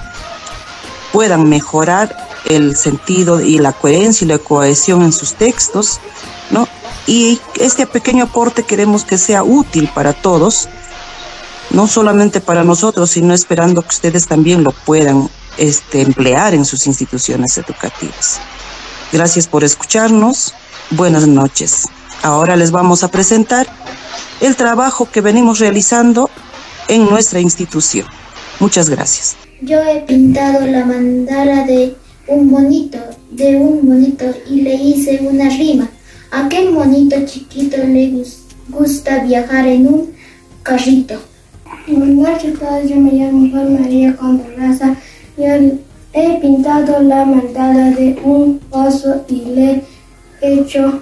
puedan 1.11 1.49
mejorar 1.49 2.26
el 2.49 2.75
sentido 2.75 3.41
y 3.41 3.59
la 3.59 3.73
coherencia 3.73 4.25
y 4.25 4.27
la 4.27 4.39
cohesión 4.39 5.01
en 5.03 5.13
sus 5.13 5.33
textos, 5.33 5.99
¿no? 6.51 6.67
Y 7.05 7.39
este 7.59 7.87
pequeño 7.87 8.25
aporte 8.25 8.63
queremos 8.63 9.03
que 9.03 9.17
sea 9.17 9.43
útil 9.43 9.89
para 9.93 10.13
todos 10.13 10.67
no 11.69 11.87
solamente 11.87 12.41
para 12.41 12.63
nosotros, 12.63 13.11
sino 13.11 13.33
esperando 13.33 13.81
que 13.81 13.89
ustedes 13.89 14.27
también 14.27 14.63
lo 14.63 14.71
puedan 14.71 15.29
este, 15.57 16.01
emplear 16.01 16.53
en 16.53 16.65
sus 16.65 16.87
instituciones 16.87 17.57
educativas. 17.57 18.39
Gracias 19.11 19.47
por 19.47 19.63
escucharnos. 19.63 20.53
Buenas 20.91 21.27
noches. 21.27 21.87
Ahora 22.23 22.55
les 22.55 22.71
vamos 22.71 23.03
a 23.03 23.09
presentar 23.09 23.67
el 24.41 24.55
trabajo 24.55 25.09
que 25.11 25.21
venimos 25.21 25.59
realizando 25.59 26.29
en 26.87 27.09
nuestra 27.09 27.39
institución. 27.39 28.07
Muchas 28.59 28.89
gracias. 28.89 29.35
Yo 29.61 29.81
he 29.81 30.01
pintado 30.01 30.65
la 30.65 30.85
mandala 30.85 31.63
de 31.63 31.95
un 32.27 32.49
monito, 32.49 32.97
de 33.31 33.55
un 33.55 33.87
monito 33.87 34.25
y 34.49 34.61
le 34.61 34.75
hice 34.75 35.19
una 35.21 35.49
rima. 35.49 35.89
¿A 36.31 36.49
qué 36.49 36.69
monito 36.69 37.15
chiquito 37.25 37.77
le 37.77 38.11
gusta? 38.69 39.23
viajar 39.23 39.65
en 39.67 39.87
un 39.87 40.09
carrito. 40.63 41.15
Buenas 41.87 42.43
yo 42.43 42.95
me 42.97 43.13
llamo 43.13 43.49
Juan 43.49 43.81
María 43.81 44.15
Condorraza. 44.17 44.95
Yo 45.37 45.45
he 46.13 46.39
pintado 46.41 47.01
la 47.01 47.23
mandala 47.25 47.91
de 47.91 48.19
un 48.23 48.59
oso 48.71 49.23
y 49.29 49.45
le 49.55 49.83
he 50.41 50.53
hecho, 50.59 51.01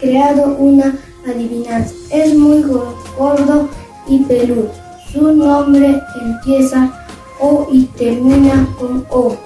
creado 0.00 0.56
una 0.56 0.96
adivinanza. 1.26 1.94
Es 2.10 2.34
muy 2.34 2.62
gordo 2.62 3.68
y 4.08 4.18
peludo. 4.20 4.72
Su 5.12 5.32
nombre 5.32 6.00
empieza 6.22 6.90
O 7.40 7.68
y 7.70 7.84
termina 7.96 8.66
con 8.78 9.04
O. 9.10 9.36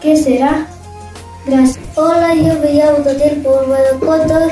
¿Qué 0.00 0.16
será? 0.16 0.66
Gracias. 1.46 1.84
Hola, 1.96 2.34
yo 2.34 2.54
me 2.60 2.74
llamo 2.74 2.98
Tatiel 2.98 3.42
Porbedocoto. 3.42 4.48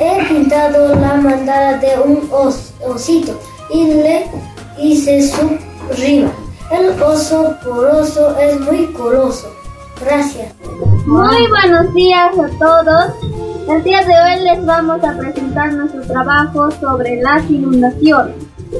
He 0.00 0.24
pintado 0.28 0.94
la 0.96 1.14
mandala 1.14 1.78
de 1.78 1.98
un 2.04 2.28
osito 2.82 3.38
y 3.72 3.86
le 3.86 4.26
hice 4.78 5.22
su 5.22 5.58
rima. 5.96 6.32
El 6.70 7.00
oso 7.00 7.54
poroso 7.64 8.36
es 8.38 8.60
muy 8.60 8.86
coloso. 8.92 9.48
Gracias. 10.04 10.52
Muy 11.06 11.46
buenos 11.48 11.94
días 11.94 12.32
a 12.36 12.48
todos. 12.58 13.04
El 13.68 13.82
día 13.84 14.00
de 14.00 14.12
hoy 14.12 14.44
les 14.44 14.66
vamos 14.66 15.02
a 15.04 15.16
presentar 15.16 15.72
nuestro 15.72 16.02
trabajo 16.02 16.70
sobre 16.72 17.22
las 17.22 17.48
inundaciones 17.48 18.34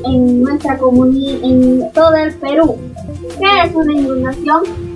en 0.04 0.42
nuestra 0.42 0.76
comunidad, 0.76 1.44
en 1.44 1.92
todo 1.92 2.14
el 2.16 2.34
Perú. 2.34 2.76
¿Qué 3.38 3.62
es 3.64 3.74
una 3.74 3.92
inundación? 3.92 4.93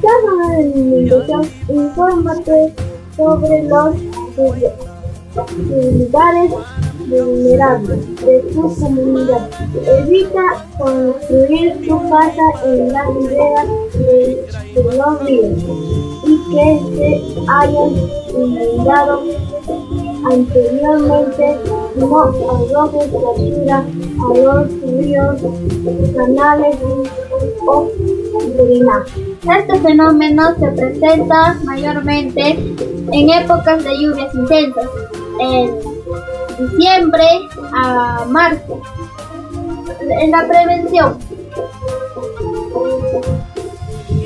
¿Qué 0.00 0.08
inundación? 0.74 1.42
Infórmate 1.68 2.72
sobre 3.16 3.62
los 3.64 3.94
lugares 5.70 6.52
vulnerables 7.08 8.20
de 8.20 8.40
tu 8.52 8.74
comunidad. 8.76 9.50
Evita 9.86 10.66
construir 10.78 11.86
tu 11.86 12.08
casa 12.08 12.46
en 12.64 12.92
las 12.92 13.06
riberas 13.14 13.66
de, 13.94 14.46
los 14.74 15.22
ríos 15.24 15.58
y 16.24 16.38
que 16.50 16.66
se 16.94 17.10
hayan 17.48 17.90
inundado 18.36 19.22
anteriormente. 20.30 21.77
No 21.96 22.22
arrojes 22.22 23.12
basura 23.12 23.78
a 23.78 24.34
los 24.34 24.68
ríos, 24.82 25.40
canales 26.14 26.76
o 27.66 27.88
drenajes. 28.56 29.12
Este 29.42 29.80
fenómeno 29.80 30.54
se 30.58 30.68
presenta 30.68 31.58
mayormente 31.64 32.50
en 33.12 33.30
épocas 33.30 33.84
de 33.84 33.96
lluvias 33.98 34.34
intensas, 34.34 34.88
en 35.40 35.78
diciembre 36.58 37.26
a 37.72 38.24
marzo. 38.28 38.80
En 40.00 40.30
la 40.30 40.46
prevención, 40.46 41.18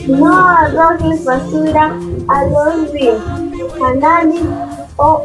no 0.08 0.36
arrojes 0.36 1.24
basura 1.24 1.96
a 2.28 2.44
los 2.46 2.90
ríos, 2.92 3.22
canales 3.78 4.42
o 4.96 5.22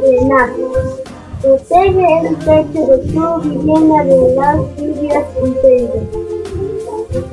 drenajes. 0.00 1.01
Protege 1.42 2.20
el 2.20 2.36
techo 2.38 2.86
de 2.86 2.98
tu 3.12 3.40
vivienda 3.40 4.04
de 4.04 4.34
las 4.36 4.56
lluvias 4.76 5.26
intensas. 5.44 6.04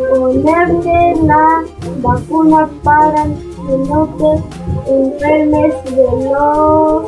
Ponerle 0.10 1.16
la 1.26 1.64
vacuna 2.02 2.68
para 2.84 3.24
que 3.26 3.78
no 3.88 4.10
te 4.18 4.32
enfermes 4.92 5.76
de 5.86 6.04
los 6.32 7.06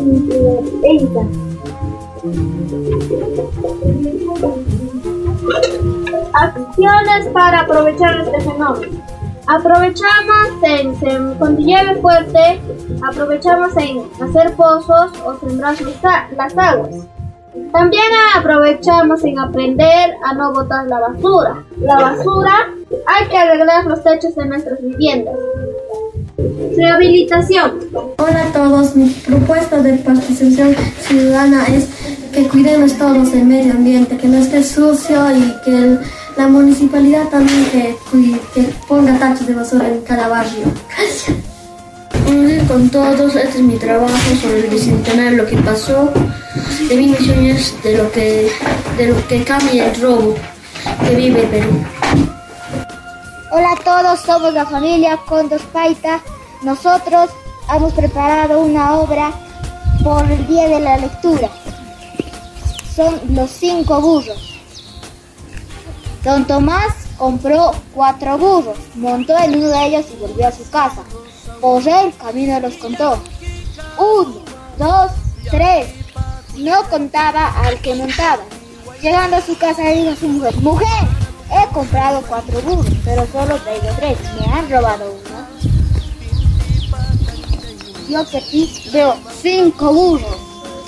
influenza. 0.00 1.22
Acciones 6.32 7.28
para 7.34 7.60
aprovechar 7.60 8.20
este 8.20 8.40
fenómeno. 8.40 9.13
Aprovechamos 9.46 10.62
en, 10.62 10.94
cuando 11.34 11.60
llueve 11.60 12.00
fuerte, 12.00 12.60
aprovechamos 13.02 13.76
en 13.76 14.02
hacer 14.22 14.52
pozos 14.54 15.12
o 15.24 15.38
sembrar 15.38 15.76
las 16.36 16.56
aguas. 16.56 17.06
También 17.72 18.04
aprovechamos 18.36 19.22
en 19.24 19.38
aprender 19.38 20.14
a 20.24 20.34
no 20.34 20.52
botar 20.52 20.86
la 20.86 20.98
basura. 20.98 21.62
La 21.78 21.96
basura 21.96 22.68
hay 23.06 23.28
que 23.28 23.36
arreglar 23.36 23.84
los 23.84 24.02
techos 24.02 24.34
de 24.34 24.46
nuestras 24.46 24.80
viviendas. 24.80 25.34
Rehabilitación. 26.76 27.80
Hola 27.92 28.48
a 28.48 28.52
todos, 28.52 28.96
mi 28.96 29.10
propuesta 29.10 29.82
de 29.82 29.94
participación 29.94 30.74
ciudadana 31.00 31.66
es 31.66 31.88
que 32.32 32.48
cuidemos 32.48 32.96
todos 32.98 33.32
el 33.34 33.44
medio 33.44 33.72
ambiente, 33.72 34.16
que 34.16 34.26
no 34.26 34.38
esté 34.38 34.64
sucio 34.64 35.30
y 35.30 35.54
que 35.64 35.98
la 36.36 36.48
municipalidad 36.48 37.28
también 37.28 37.64
que, 37.70 37.96
que 38.54 38.62
ponga 38.88 39.18
tachos 39.18 39.46
de 39.46 39.54
basura 39.54 39.88
en 39.88 40.00
cada 40.02 40.28
barrio. 40.28 40.64
Hola 42.26 42.64
con 42.66 42.88
todos, 42.90 43.36
este 43.36 43.58
es 43.58 43.60
mi 43.60 43.76
trabajo 43.76 44.16
sobre 44.40 44.60
el 44.60 44.70
bicentenario, 44.70 45.42
lo 45.42 45.46
que 45.46 45.56
pasó, 45.58 46.10
de 46.88 46.96
mis 46.96 47.20
misiones 47.20 47.74
de 47.82 47.98
lo 47.98 48.10
que, 48.10 48.50
de 48.96 49.08
lo 49.08 49.28
que 49.28 49.44
cambia 49.44 49.90
el 49.90 50.00
robo 50.00 50.34
que 51.06 51.14
vive 51.14 51.42
Perú. 51.42 51.84
Hola 53.52 53.72
a 53.72 53.84
todos, 53.84 54.20
somos 54.20 54.52
la 54.52 54.66
familia 54.66 55.18
Condos 55.26 55.62
Paita. 55.72 56.20
Nosotros 56.62 57.30
hemos 57.74 57.92
preparado 57.92 58.60
una 58.60 58.94
obra 58.94 59.32
por 60.02 60.28
el 60.30 60.46
Día 60.48 60.68
de 60.68 60.80
la 60.80 60.98
Lectura. 60.98 61.48
Son 62.96 63.20
los 63.30 63.50
cinco 63.50 64.00
burros. 64.00 64.53
Don 66.24 66.46
Tomás 66.46 66.94
compró 67.18 67.72
cuatro 67.94 68.38
burros, 68.38 68.78
montó 68.94 69.36
en 69.36 69.56
uno 69.56 69.68
de 69.68 69.86
ellos 69.86 70.06
y 70.10 70.20
volvió 70.20 70.48
a 70.48 70.52
su 70.52 70.68
casa. 70.70 71.02
Por 71.60 71.86
el 71.86 72.16
camino 72.16 72.60
los 72.60 72.74
contó. 72.74 73.22
Uno, 73.98 74.36
dos, 74.78 75.12
tres. 75.50 75.88
No 76.56 76.82
contaba 76.88 77.52
al 77.60 77.78
que 77.82 77.94
montaba. 77.94 78.42
Llegando 79.02 79.36
a 79.36 79.42
su 79.42 79.54
casa 79.58 79.82
dijo 79.90 80.12
a 80.12 80.16
su 80.16 80.28
mujer, 80.28 80.56
mujer, 80.62 81.08
he 81.50 81.74
comprado 81.74 82.22
cuatro 82.26 82.58
burros, 82.62 82.86
pero 83.04 83.26
solo 83.30 83.56
traigo 83.58 83.88
tres. 83.96 84.18
Me 84.40 84.50
han 84.50 84.70
robado 84.70 85.04
uno. 85.12 85.34
Yo 88.08 88.30
que 88.30 88.38
aquí 88.38 88.90
veo 88.94 89.14
cinco 89.42 89.92
burros. 89.92 90.36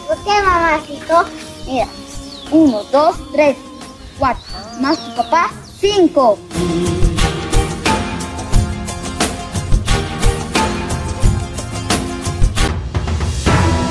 ¿Por 0.06 0.16
qué, 0.24 0.42
mamacito? 0.42 1.24
Mira, 1.66 1.88
uno, 2.50 2.82
dos, 2.84 3.16
tres, 3.32 3.56
cuatro. 4.18 4.42
Más 4.80 4.98
tu 4.98 5.14
papá, 5.16 5.50
cinco. 5.80 6.38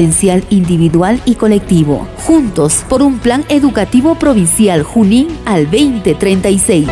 potencial 0.00 0.42
individual 0.48 1.20
y 1.26 1.34
colectivo. 1.34 2.08
Juntos 2.24 2.86
por 2.88 3.02
un 3.02 3.18
plan 3.18 3.44
educativo 3.50 4.14
provincial 4.14 4.82
Junín 4.82 5.28
al 5.44 5.64
2036. 5.64 6.88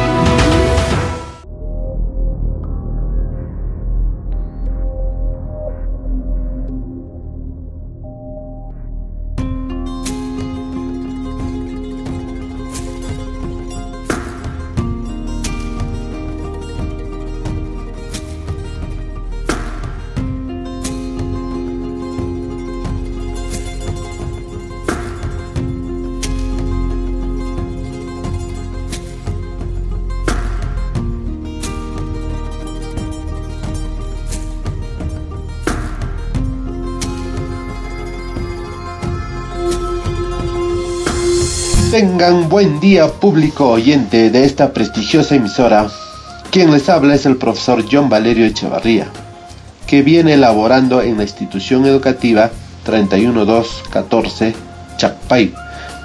Tengan 41.98 42.48
buen 42.48 42.78
día 42.78 43.08
público 43.08 43.70
oyente 43.70 44.30
de 44.30 44.44
esta 44.44 44.72
prestigiosa 44.72 45.34
emisora. 45.34 45.88
Quien 46.52 46.70
les 46.70 46.88
habla 46.88 47.16
es 47.16 47.26
el 47.26 47.38
profesor 47.38 47.84
John 47.90 48.08
Valerio 48.08 48.46
Echevarría, 48.46 49.08
que 49.84 50.02
viene 50.02 50.34
elaborando 50.34 51.02
en 51.02 51.16
la 51.16 51.24
institución 51.24 51.86
educativa 51.86 52.52
31214 52.84 54.54
Chacpay 54.96 55.52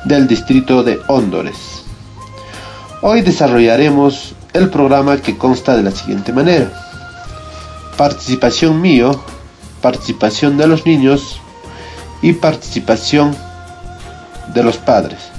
del 0.05 0.27
distrito 0.27 0.81
de 0.81 0.99
Hóndores. 1.07 1.83
Hoy 3.03 3.21
desarrollaremos 3.21 4.33
el 4.53 4.71
programa 4.71 5.17
que 5.17 5.37
consta 5.37 5.77
de 5.77 5.83
la 5.83 5.91
siguiente 5.91 6.33
manera. 6.33 6.71
Participación 7.97 8.81
mío, 8.81 9.23
participación 9.79 10.57
de 10.57 10.65
los 10.65 10.87
niños 10.87 11.39
y 12.23 12.33
participación 12.33 13.37
de 14.55 14.63
los 14.63 14.77
padres. 14.77 15.32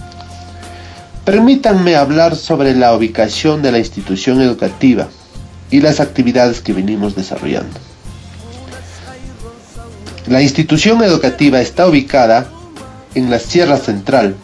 Permítanme 1.24 1.96
hablar 1.96 2.36
sobre 2.36 2.74
la 2.74 2.94
ubicación 2.94 3.62
de 3.62 3.72
la 3.72 3.78
institución 3.78 4.42
educativa 4.42 5.08
y 5.70 5.80
las 5.80 6.00
actividades 6.00 6.60
que 6.60 6.74
venimos 6.74 7.16
desarrollando. 7.16 7.80
La 10.26 10.42
institución 10.42 11.02
educativa 11.02 11.60
está 11.60 11.86
ubicada 11.86 12.46
en 13.14 13.30
la 13.30 13.38
Sierra 13.38 13.78
Central, 13.78 14.36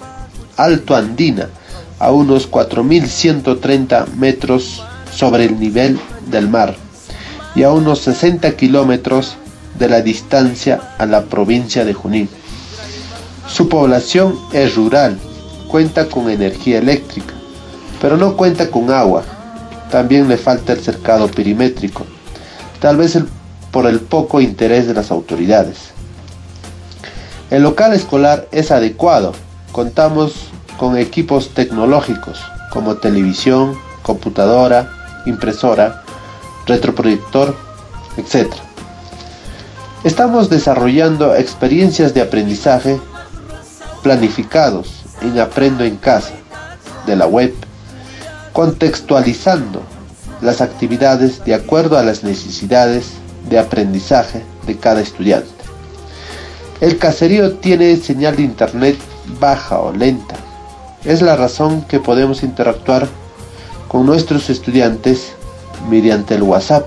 Alto 0.57 0.97
Andina, 0.97 1.51
a 1.99 2.13
unos 2.13 2.51
4.130 2.51 4.07
metros 4.15 4.83
sobre 5.15 5.45
el 5.45 5.61
nivel 5.61 6.01
del 6.31 6.49
mar 6.49 6.77
y 7.55 7.63
a 7.63 7.73
unos 7.73 7.99
60 8.01 8.57
kilómetros 8.57 9.37
de 9.79 9.89
la 9.89 10.01
distancia 10.01 10.95
a 10.97 11.05
la 11.05 11.25
provincia 11.25 11.85
de 11.85 11.93
Junín. 11.93 12.29
Su 13.49 13.69
población 13.69 14.39
es 14.53 14.77
rural, 14.77 15.19
cuenta 15.71 16.09
con 16.09 16.29
energía 16.29 16.79
eléctrica, 16.79 17.33
pero 18.01 18.17
no 18.17 18.37
cuenta 18.37 18.71
con 18.71 18.91
agua. 18.91 19.23
También 19.91 20.29
le 20.29 20.37
falta 20.37 20.73
el 20.73 20.81
cercado 20.81 21.29
perimétrico, 21.29 22.05
tal 22.81 22.97
vez 22.97 23.19
por 23.71 23.87
el 23.87 24.01
poco 24.01 24.41
interés 24.41 24.89
de 24.89 24.95
las 24.95 25.11
autoridades. 25.11 25.91
El 27.51 27.63
local 27.63 27.93
escolar 27.93 28.49
es 28.51 28.71
adecuado, 28.71 29.33
contamos 29.73 30.33
con 30.77 30.97
equipos 30.97 31.55
tecnológicos 31.55 32.41
como 32.73 32.97
televisión, 32.97 33.77
computadora, 34.03 34.91
impresora, 35.27 36.03
retroproyector, 36.67 37.55
etc. 38.17 38.53
Estamos 40.03 40.49
desarrollando 40.51 41.35
experiencias 41.35 42.15
de 42.15 42.23
aprendizaje 42.23 42.99
planificados 44.03 45.00
en 45.23 45.39
Aprendo 45.39 45.85
en 45.85 45.97
Casa 45.97 46.33
de 47.07 47.17
la 47.17 47.27
web, 47.27 47.55
contextualizando 48.53 49.83
las 50.41 50.61
actividades 50.61 51.45
de 51.45 51.55
acuerdo 51.55 51.99
a 51.99 52.03
las 52.03 52.25
necesidades 52.25 53.13
de 53.49 53.59
aprendizaje 53.59 54.43
de 54.67 54.77
cada 54.77 55.01
estudiante. 55.01 55.51
El 56.81 56.99
caserío 56.99 57.55
tiene 57.57 57.97
señal 57.97 58.37
de 58.37 58.43
internet 58.43 58.97
baja 59.39 59.79
o 59.79 59.93
lenta. 59.93 60.37
Es 61.05 61.21
la 61.21 61.37
razón 61.37 61.83
que 61.83 62.01
podemos 62.01 62.43
interactuar 62.43 63.07
con 63.89 64.07
nuestros 64.07 64.49
estudiantes 64.51 65.33
mediante 65.89 66.35
el 66.35 66.43
WhatsApp, 66.43 66.87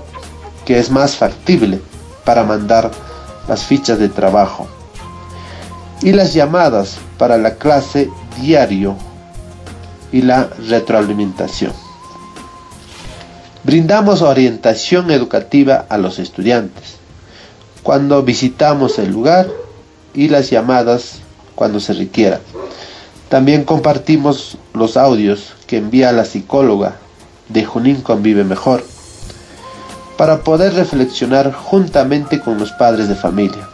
que 0.64 0.78
es 0.78 0.90
más 0.90 1.16
factible 1.16 1.80
para 2.24 2.42
mandar 2.44 2.90
las 3.48 3.64
fichas 3.64 3.98
de 3.98 4.08
trabajo 4.08 4.66
y 6.02 6.12
las 6.12 6.34
llamadas 6.34 6.98
para 7.18 7.38
la 7.38 7.54
clase 7.54 8.10
diario 8.40 8.96
y 10.12 10.22
la 10.22 10.48
retroalimentación. 10.68 11.72
Brindamos 13.64 14.22
orientación 14.22 15.10
educativa 15.10 15.86
a 15.88 15.96
los 15.98 16.18
estudiantes 16.18 16.96
cuando 17.82 18.22
visitamos 18.22 18.98
el 18.98 19.10
lugar 19.10 19.48
y 20.14 20.28
las 20.28 20.50
llamadas 20.50 21.20
cuando 21.54 21.80
se 21.80 21.92
requiera. 21.94 22.40
También 23.28 23.64
compartimos 23.64 24.58
los 24.72 24.96
audios 24.96 25.54
que 25.66 25.78
envía 25.78 26.12
la 26.12 26.24
psicóloga 26.24 26.96
de 27.48 27.64
Junín 27.64 28.00
Convive 28.00 28.44
Mejor 28.44 28.84
para 30.16 30.42
poder 30.44 30.74
reflexionar 30.74 31.52
juntamente 31.52 32.40
con 32.40 32.58
los 32.58 32.70
padres 32.72 33.08
de 33.08 33.14
familia. 33.14 33.68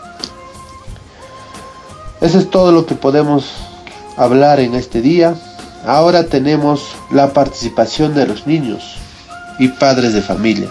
Eso 2.20 2.38
es 2.38 2.50
todo 2.50 2.72
lo 2.72 2.86
que 2.86 2.94
podemos 2.94 3.52
hablar 4.21 4.61
en 4.61 4.75
este 4.75 5.01
día. 5.01 5.35
Ahora 5.87 6.25
tenemos 6.25 6.95
la 7.11 7.33
participación 7.33 8.14
de 8.14 8.27
los 8.27 8.47
niños 8.47 8.97
y 9.59 9.68
padres 9.68 10.12
de 10.12 10.21
familia. 10.21 10.68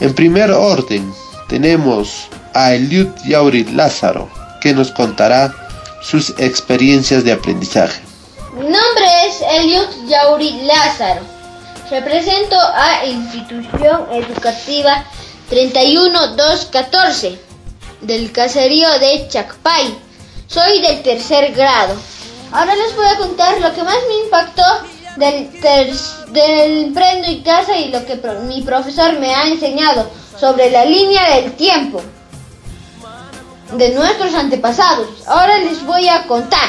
En 0.00 0.14
primer 0.14 0.50
orden 0.50 1.10
tenemos 1.48 2.28
a 2.52 2.74
Eliud 2.74 3.08
Yauri 3.24 3.64
Lázaro, 3.64 4.28
que 4.60 4.74
nos 4.74 4.90
contará 4.90 5.54
sus 6.02 6.34
experiencias 6.38 7.24
de 7.24 7.32
aprendizaje. 7.32 8.02
Mi 8.54 8.64
nombre 8.64 9.06
es 9.26 9.40
Eliud 9.58 10.06
Yauri 10.06 10.60
Lázaro. 10.64 11.22
Represento 11.90 12.56
a 12.58 13.06
Institución 13.06 14.02
Educativa 14.12 15.04
31214 15.48 17.38
del 18.02 18.30
caserío 18.30 18.90
de 18.98 19.26
Chacpay. 19.28 19.94
Soy 20.46 20.82
del 20.82 21.02
tercer 21.02 21.52
grado. 21.54 21.94
Ahora 22.54 22.76
les 22.76 22.94
voy 22.94 23.06
a 23.06 23.16
contar 23.16 23.60
lo 23.60 23.74
que 23.74 23.82
más 23.82 23.96
me 24.06 24.24
impactó 24.24 24.62
del, 25.16 25.50
del 26.30 26.92
Prendo 26.92 27.28
y 27.28 27.42
Casa 27.42 27.76
y 27.76 27.88
lo 27.88 28.06
que 28.06 28.14
mi 28.46 28.62
profesor 28.62 29.18
me 29.18 29.34
ha 29.34 29.48
enseñado 29.48 30.08
sobre 30.38 30.70
la 30.70 30.84
línea 30.84 31.34
del 31.34 31.52
tiempo 31.54 32.00
de 33.72 33.90
nuestros 33.90 34.34
antepasados. 34.34 35.08
Ahora 35.26 35.58
les 35.58 35.84
voy 35.84 36.06
a 36.08 36.28
contar. 36.28 36.68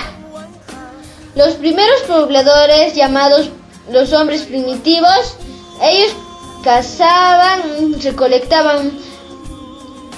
Los 1.35 1.53
primeros 1.53 2.01
pobladores 2.07 2.95
llamados 2.95 3.51
los 3.91 4.11
hombres 4.11 4.41
primitivos, 4.41 5.37
ellos 5.83 6.15
cazaban, 6.63 8.01
recolectaban 8.01 8.91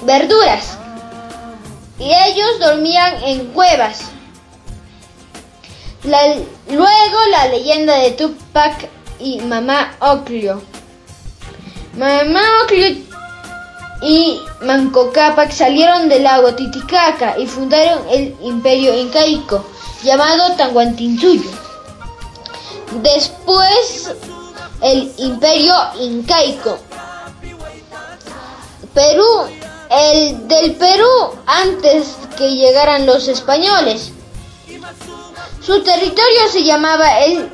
verduras 0.06 0.78
y 1.98 2.10
ellos 2.10 2.58
dormían 2.58 3.22
en 3.24 3.48
cuevas. 3.48 4.12
Luego 6.04 7.18
la 7.30 7.48
leyenda 7.48 7.96
de 7.96 8.12
Tupac 8.12 8.88
y 9.18 9.40
Mamá 9.40 9.96
Oclio. 10.00 10.62
Mamá 11.94 12.42
Oclio 12.64 12.96
y 14.02 14.40
Manco 14.62 15.10
Cápac 15.12 15.50
salieron 15.50 16.08
del 16.08 16.22
lago 16.22 16.54
Titicaca 16.54 17.36
y 17.38 17.46
fundaron 17.46 18.02
el 18.10 18.36
imperio 18.42 18.94
incaico 18.94 19.64
llamado 20.02 20.54
Tanguantinsuyo. 20.56 21.50
Después 23.02 24.14
el 24.82 25.12
imperio 25.18 25.74
incaico. 26.00 26.78
Perú, 28.94 29.46
el 29.90 30.48
del 30.48 30.74
Perú 30.76 31.34
antes 31.46 32.16
que 32.36 32.54
llegaran 32.54 33.06
los 33.06 33.28
españoles. 33.28 34.12
Su 35.68 35.82
territorio 35.82 36.48
se 36.50 36.64
llamaba 36.64 37.18
el 37.18 37.46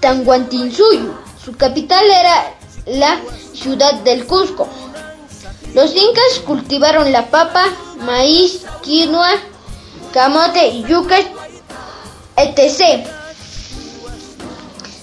Tanguantinsuyo. 0.00 1.14
Su 1.40 1.56
capital 1.56 2.04
era 2.04 2.52
la 2.86 3.20
ciudad 3.52 3.94
del 4.00 4.26
Cusco. 4.26 4.66
Los 5.72 5.94
incas 5.94 6.40
cultivaron 6.44 7.12
la 7.12 7.26
papa, 7.26 7.66
maíz, 8.00 8.62
quinoa, 8.82 9.34
camote, 10.12 10.82
yuca, 10.82 11.16
etc. 12.36 13.06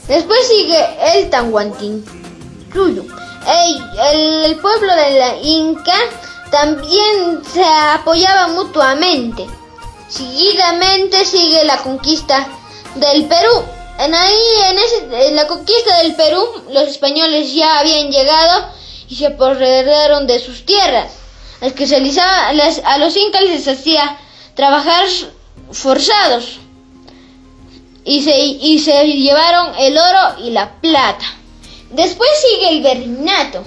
Después 0.10 0.45
sigue 0.49 1.16
el 1.16 1.30
Tanguantinsuyo. 1.30 3.06
El, 3.47 4.49
el 4.49 4.56
pueblo 4.58 4.93
de 4.93 5.20
la 5.20 5.38
Inca 5.38 5.95
también 6.52 7.43
se 7.49 7.64
apoyaba 7.64 8.49
mutuamente. 8.49 9.47
Seguidamente 10.12 11.24
sigue 11.24 11.64
la 11.64 11.78
conquista 11.78 12.45
del 12.95 13.28
Perú. 13.28 13.64
En 13.97 14.14
ahí, 14.14 14.43
en, 15.12 15.36
la 15.38 15.47
conquista 15.47 15.99
del 15.99 16.16
Perú, 16.16 16.45
los 16.70 16.89
españoles 16.89 17.53
ya 17.53 17.80
habían 17.80 18.12
llegado 18.12 18.74
y 19.07 19.16
se 19.16 19.28
apoderaron 19.28 20.28
de 20.28 20.39
sus 20.39 20.66
tierras. 20.66 21.14
Al 21.62 21.74
que 21.74 21.88
se 21.88 21.95
a 21.95 22.97
los 22.97 23.16
incas 23.16 23.43
les 23.43 23.66
hacía 23.70 24.18
trabajar 24.53 25.05
forzados 25.72 26.59
y 28.03 28.22
se, 28.22 28.38
y 28.38 28.80
se 28.80 29.07
llevaron 29.07 29.76
el 29.80 29.97
oro 29.97 30.43
y 30.43 30.49
la 30.49 30.74
plata. 30.82 31.26
Después 31.91 32.30
sigue 32.41 32.70
el 32.70 32.84
virreinato. 32.84 33.64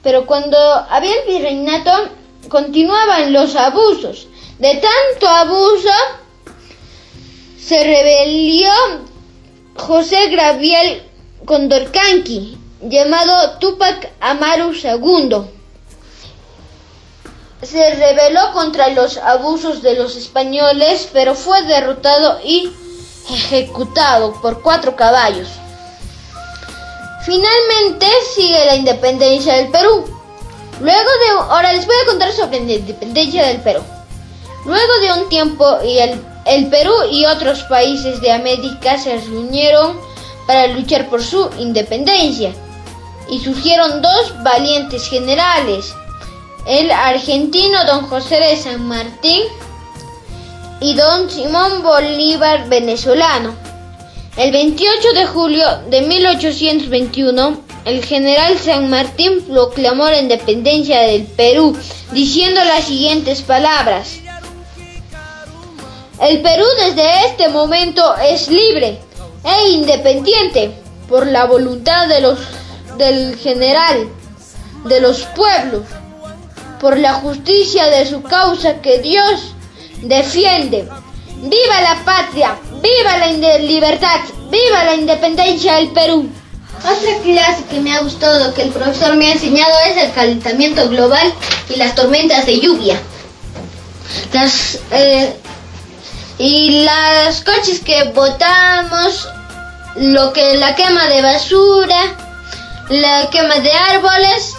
Pero 0.00 0.26
cuando 0.26 0.56
había 0.58 1.14
el 1.22 1.26
virreinato, 1.26 1.90
continuaban 2.48 3.32
los 3.32 3.56
abusos. 3.56 4.28
De 4.60 4.74
tanto 4.74 5.26
abuso, 5.26 5.88
se 7.58 7.82
rebelió 7.82 8.70
José 9.74 10.28
Gabriel 10.28 11.02
Condorcanqui, 11.46 12.58
llamado 12.82 13.58
Tupac 13.58 14.12
Amaru 14.20 14.74
II. 14.74 15.46
Se 17.62 17.94
rebeló 17.94 18.52
contra 18.52 18.90
los 18.90 19.16
abusos 19.16 19.80
de 19.80 19.94
los 19.94 20.14
españoles, 20.16 21.08
pero 21.10 21.34
fue 21.34 21.62
derrotado 21.62 22.38
y 22.44 22.70
ejecutado 23.30 24.34
por 24.42 24.60
cuatro 24.60 24.94
caballos. 24.94 25.48
Finalmente 27.24 28.06
sigue 28.34 28.62
la 28.66 28.76
independencia 28.76 29.54
del 29.54 29.70
Perú. 29.70 30.04
Luego 30.80 31.10
de 31.24 31.30
ahora 31.50 31.72
les 31.72 31.86
voy 31.86 31.96
a 32.02 32.06
contar 32.06 32.32
sobre 32.32 32.60
la 32.60 32.72
independencia 32.74 33.46
del 33.46 33.62
Perú. 33.62 33.82
Luego 34.64 34.98
de 35.00 35.20
un 35.20 35.28
tiempo 35.28 35.78
el, 35.82 36.20
el 36.46 36.66
Perú 36.68 36.92
y 37.10 37.24
otros 37.26 37.62
países 37.64 38.20
de 38.20 38.32
América 38.32 38.98
se 38.98 39.16
reunieron 39.16 39.98
para 40.46 40.66
luchar 40.68 41.08
por 41.08 41.22
su 41.22 41.48
independencia 41.58 42.52
y 43.30 43.40
surgieron 43.40 44.02
dos 44.02 44.34
valientes 44.42 45.08
generales, 45.08 45.94
el 46.66 46.90
argentino 46.90 47.84
don 47.86 48.06
José 48.06 48.40
de 48.40 48.56
San 48.56 48.86
Martín 48.86 49.42
y 50.80 50.94
don 50.94 51.30
Simón 51.30 51.82
Bolívar 51.82 52.68
venezolano. 52.68 53.54
El 54.36 54.52
28 54.52 55.12
de 55.14 55.26
julio 55.26 55.66
de 55.90 56.02
1821, 56.02 57.60
el 57.84 58.04
general 58.04 58.58
San 58.58 58.88
Martín 58.88 59.42
proclamó 59.42 60.06
la 60.06 60.20
independencia 60.20 61.00
del 61.00 61.24
Perú, 61.24 61.76
diciendo 62.12 62.62
las 62.64 62.84
siguientes 62.84 63.42
palabras. 63.42 64.19
El 66.20 66.42
Perú 66.42 66.64
desde 66.84 67.26
este 67.26 67.48
momento 67.48 68.14
es 68.18 68.48
libre 68.48 68.98
e 69.42 69.68
independiente 69.70 70.70
por 71.08 71.26
la 71.26 71.46
voluntad 71.46 72.08
de 72.08 72.20
los, 72.20 72.38
del 72.98 73.38
general, 73.38 74.06
de 74.84 75.00
los 75.00 75.22
pueblos, 75.34 75.82
por 76.78 76.98
la 76.98 77.14
justicia 77.14 77.86
de 77.86 78.04
su 78.04 78.22
causa 78.22 78.82
que 78.82 78.98
Dios 78.98 79.54
defiende. 80.02 80.86
¡Viva 81.36 81.80
la 81.80 82.04
patria! 82.04 82.58
¡Viva 82.82 83.16
la 83.16 83.58
libertad! 83.58 84.20
¡Viva 84.50 84.84
la 84.84 84.96
independencia 84.96 85.76
del 85.76 85.90
Perú! 85.92 86.28
Otra 86.80 87.16
clase 87.22 87.64
que 87.70 87.80
me 87.80 87.94
ha 87.94 88.02
gustado 88.02 88.52
que 88.52 88.62
el 88.62 88.70
profesor 88.70 89.16
me 89.16 89.28
ha 89.28 89.32
enseñado 89.32 89.72
es 89.86 89.96
el 89.96 90.12
calentamiento 90.12 90.86
global 90.90 91.32
y 91.70 91.76
las 91.76 91.94
tormentas 91.94 92.44
de 92.44 92.60
lluvia. 92.60 93.00
Las, 94.32 94.78
eh, 94.90 95.39
y 96.42 96.86
los 96.86 97.42
coches 97.42 97.80
que 97.80 98.12
botamos, 98.14 99.28
lo 99.96 100.32
que 100.32 100.56
la 100.56 100.74
quema 100.74 101.06
de 101.08 101.20
basura, 101.20 102.16
la 102.88 103.28
quema 103.28 103.56
de 103.56 103.70
árboles, 103.70 104.54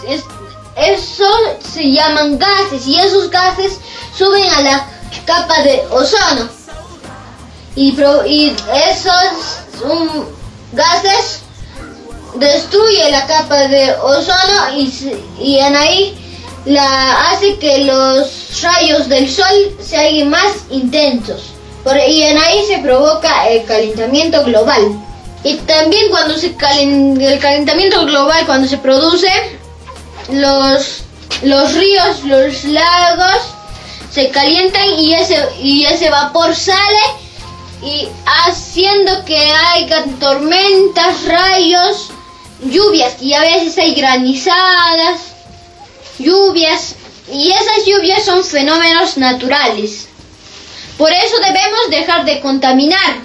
eso 0.76 1.26
se 1.74 1.92
llaman 1.92 2.38
gases 2.38 2.86
y 2.86 3.00
esos 3.00 3.32
gases 3.32 3.80
suben 4.16 4.48
a 4.54 4.62
la 4.62 4.88
capa 5.26 5.64
de 5.64 5.84
ozono. 5.90 6.50
Y, 7.76 7.98
esos 8.76 9.64
gases 10.74 11.40
destruye 12.36 13.10
la 13.10 13.26
capa 13.26 13.68
de 13.68 13.92
ozono 14.04 14.78
y, 14.78 15.18
y 15.40 15.58
en 15.58 15.76
ahí 15.76 16.44
la 16.66 17.32
hace 17.32 17.58
que 17.58 17.86
los 17.86 18.62
rayos 18.62 19.10
del 19.10 19.28
sol 19.28 19.76
sean 19.82 20.30
más 20.30 20.54
intensos. 20.70 21.51
Por, 21.84 21.98
y 21.98 22.24
en 22.24 22.38
ahí 22.38 22.66
se 22.68 22.80
provoca 22.80 23.50
el 23.50 23.66
calentamiento 23.66 24.44
global. 24.44 25.00
Y 25.44 25.56
también 25.58 26.10
cuando 26.10 26.38
se 26.38 26.48
el 26.48 27.40
calentamiento 27.40 28.06
global, 28.06 28.46
cuando 28.46 28.68
se 28.68 28.78
produce, 28.78 29.32
los, 30.32 31.04
los 31.44 31.74
ríos, 31.74 32.24
los 32.24 32.64
lagos 32.66 33.56
se 34.12 34.30
calientan 34.30 34.88
y 35.00 35.14
ese, 35.14 35.38
y 35.60 35.86
ese 35.86 36.10
vapor 36.10 36.54
sale 36.56 37.00
y 37.82 38.08
haciendo 38.46 39.26
que 39.26 39.38
haya 39.38 40.06
tormentas, 40.20 41.26
rayos, 41.26 42.10
lluvias 42.64 43.22
y 43.22 43.34
a 43.34 43.42
veces 43.42 43.78
hay 43.78 43.96
granizadas, 43.96 45.22
lluvias 46.20 46.96
y 47.32 47.52
esas 47.52 47.86
lluvias 47.86 48.24
son 48.24 48.44
fenómenos 48.44 49.18
naturales. 49.18 50.10
Por 50.98 51.12
eso 51.12 51.40
debemos 51.40 51.90
dejar 51.90 52.26
de 52.26 52.40
contaminar. 52.42 53.20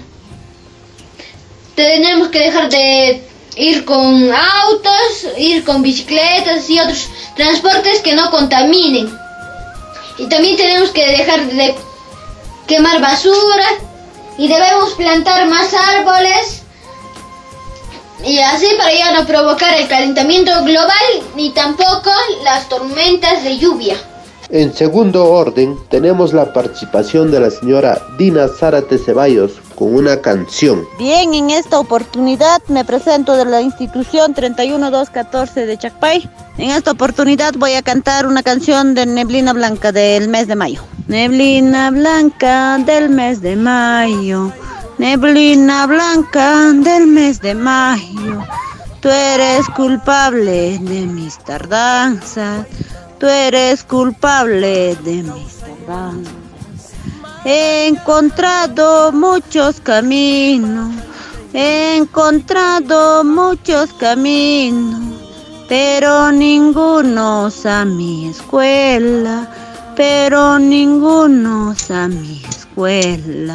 Tenemos 1.74 2.28
que 2.28 2.38
dejar 2.38 2.70
de 2.70 3.22
ir 3.56 3.84
con 3.84 4.30
autos, 4.32 5.26
ir 5.38 5.64
con 5.64 5.82
bicicletas 5.82 6.68
y 6.70 6.78
otros 6.78 7.08
transportes 7.36 8.00
que 8.00 8.14
no 8.14 8.30
contaminen. 8.30 9.14
Y 10.18 10.26
también 10.28 10.56
tenemos 10.56 10.90
que 10.90 11.06
dejar 11.06 11.46
de 11.46 11.74
quemar 12.66 13.00
basura 13.00 13.66
y 14.38 14.48
debemos 14.48 14.94
plantar 14.94 15.46
más 15.46 15.72
árboles 15.72 16.62
y 18.24 18.38
así 18.38 18.66
para 18.76 18.92
ya 18.92 19.12
no 19.12 19.26
provocar 19.26 19.74
el 19.74 19.88
calentamiento 19.88 20.64
global 20.64 21.22
ni 21.34 21.50
tampoco 21.50 22.10
las 22.42 22.68
tormentas 22.68 23.44
de 23.44 23.58
lluvia. 23.58 23.96
En 24.48 24.72
segundo 24.72 25.24
orden, 25.32 25.76
tenemos 25.90 26.32
la 26.32 26.52
participación 26.52 27.32
de 27.32 27.40
la 27.40 27.50
señora 27.50 28.00
Dina 28.16 28.46
Zárate 28.46 28.96
Ceballos 28.96 29.54
con 29.74 29.92
una 29.92 30.20
canción. 30.20 30.84
Bien, 30.98 31.34
en 31.34 31.50
esta 31.50 31.80
oportunidad 31.80 32.62
me 32.68 32.84
presento 32.84 33.36
de 33.36 33.44
la 33.44 33.60
institución 33.60 34.34
31214 34.34 35.66
de 35.66 35.76
Chacpay. 35.76 36.30
En 36.58 36.70
esta 36.70 36.92
oportunidad 36.92 37.54
voy 37.58 37.72
a 37.72 37.82
cantar 37.82 38.26
una 38.26 38.44
canción 38.44 38.94
de 38.94 39.06
Neblina 39.06 39.52
Blanca 39.52 39.90
del 39.90 40.28
mes 40.28 40.46
de 40.46 40.54
mayo. 40.54 40.82
Neblina 41.08 41.90
Blanca 41.90 42.78
del 42.78 43.10
mes 43.10 43.40
de 43.40 43.56
mayo. 43.56 44.52
Neblina 44.98 45.86
Blanca 45.88 46.72
del 46.72 47.08
mes 47.08 47.40
de 47.40 47.54
mayo. 47.56 48.44
Tú 49.00 49.08
eres 49.08 49.66
culpable 49.76 50.78
de 50.78 51.06
mis 51.06 51.36
tardanzas 51.38 52.66
tú 53.18 53.26
eres 53.26 53.82
culpable 53.84 54.96
de 54.96 55.22
mis 55.22 55.56
tardanzas. 55.58 56.32
He 57.44 57.86
encontrado 57.86 59.12
muchos 59.12 59.80
caminos, 59.80 60.92
he 61.52 61.96
encontrado 61.96 63.22
muchos 63.22 63.92
caminos, 63.94 65.00
pero 65.68 66.32
ninguno 66.32 67.48
a 67.64 67.84
mi 67.84 68.28
escuela, 68.28 69.48
pero 69.96 70.58
ninguno 70.58 71.74
a 71.88 72.08
mi 72.08 72.42
escuela. 72.48 73.54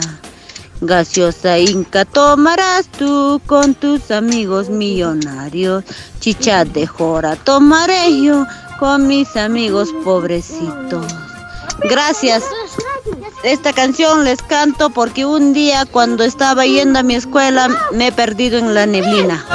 Gaseosa 0.84 1.59
Inca 1.59 2.05
tomarás 2.05 2.88
tú 2.88 3.39
con 3.45 3.76
tus 3.76 4.09
amigos 4.09 4.70
millonarios. 4.70 5.84
Chicha 6.20 6.66
de 6.66 6.88
jora 6.88 7.36
tomaré 7.36 8.20
yo 8.24 8.47
con 8.82 9.06
mis 9.06 9.38
amigos 9.38 9.90
pobrecitos. 10.04 11.06
Gracias. 11.84 12.42
Esta 13.44 13.74
canción 13.74 14.24
les 14.24 14.42
canto 14.42 14.90
porque 14.90 15.24
un 15.24 15.54
día 15.54 15.86
cuando 15.86 16.24
estaba 16.24 16.66
yendo 16.66 16.98
a 16.98 17.04
mi 17.04 17.14
escuela 17.14 17.70
me 17.94 18.08
he 18.08 18.12
perdido 18.12 18.58
en 18.58 18.74
la 18.74 18.88
neblina. 18.88 19.46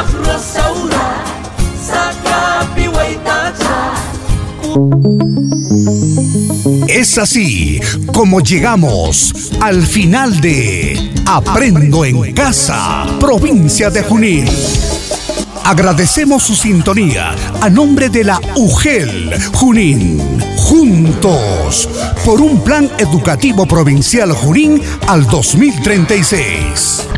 Es 6.86 7.18
así 7.18 7.80
como 8.12 8.40
llegamos 8.40 9.50
al 9.60 9.84
final 9.84 10.40
de 10.40 11.12
Aprendo 11.26 12.04
en 12.04 12.32
Casa, 12.32 13.04
provincia 13.18 13.90
de 13.90 14.04
Junín. 14.04 14.46
Agradecemos 15.66 16.44
su 16.44 16.54
sintonía 16.54 17.34
a 17.60 17.68
nombre 17.68 18.08
de 18.08 18.22
la 18.22 18.40
UGEL 18.54 19.34
Junín. 19.52 20.40
Juntos 20.58 21.88
por 22.24 22.40
un 22.40 22.62
plan 22.62 22.88
educativo 22.98 23.66
provincial 23.66 24.30
Junín 24.30 24.80
al 25.08 25.26
2036. 25.26 27.08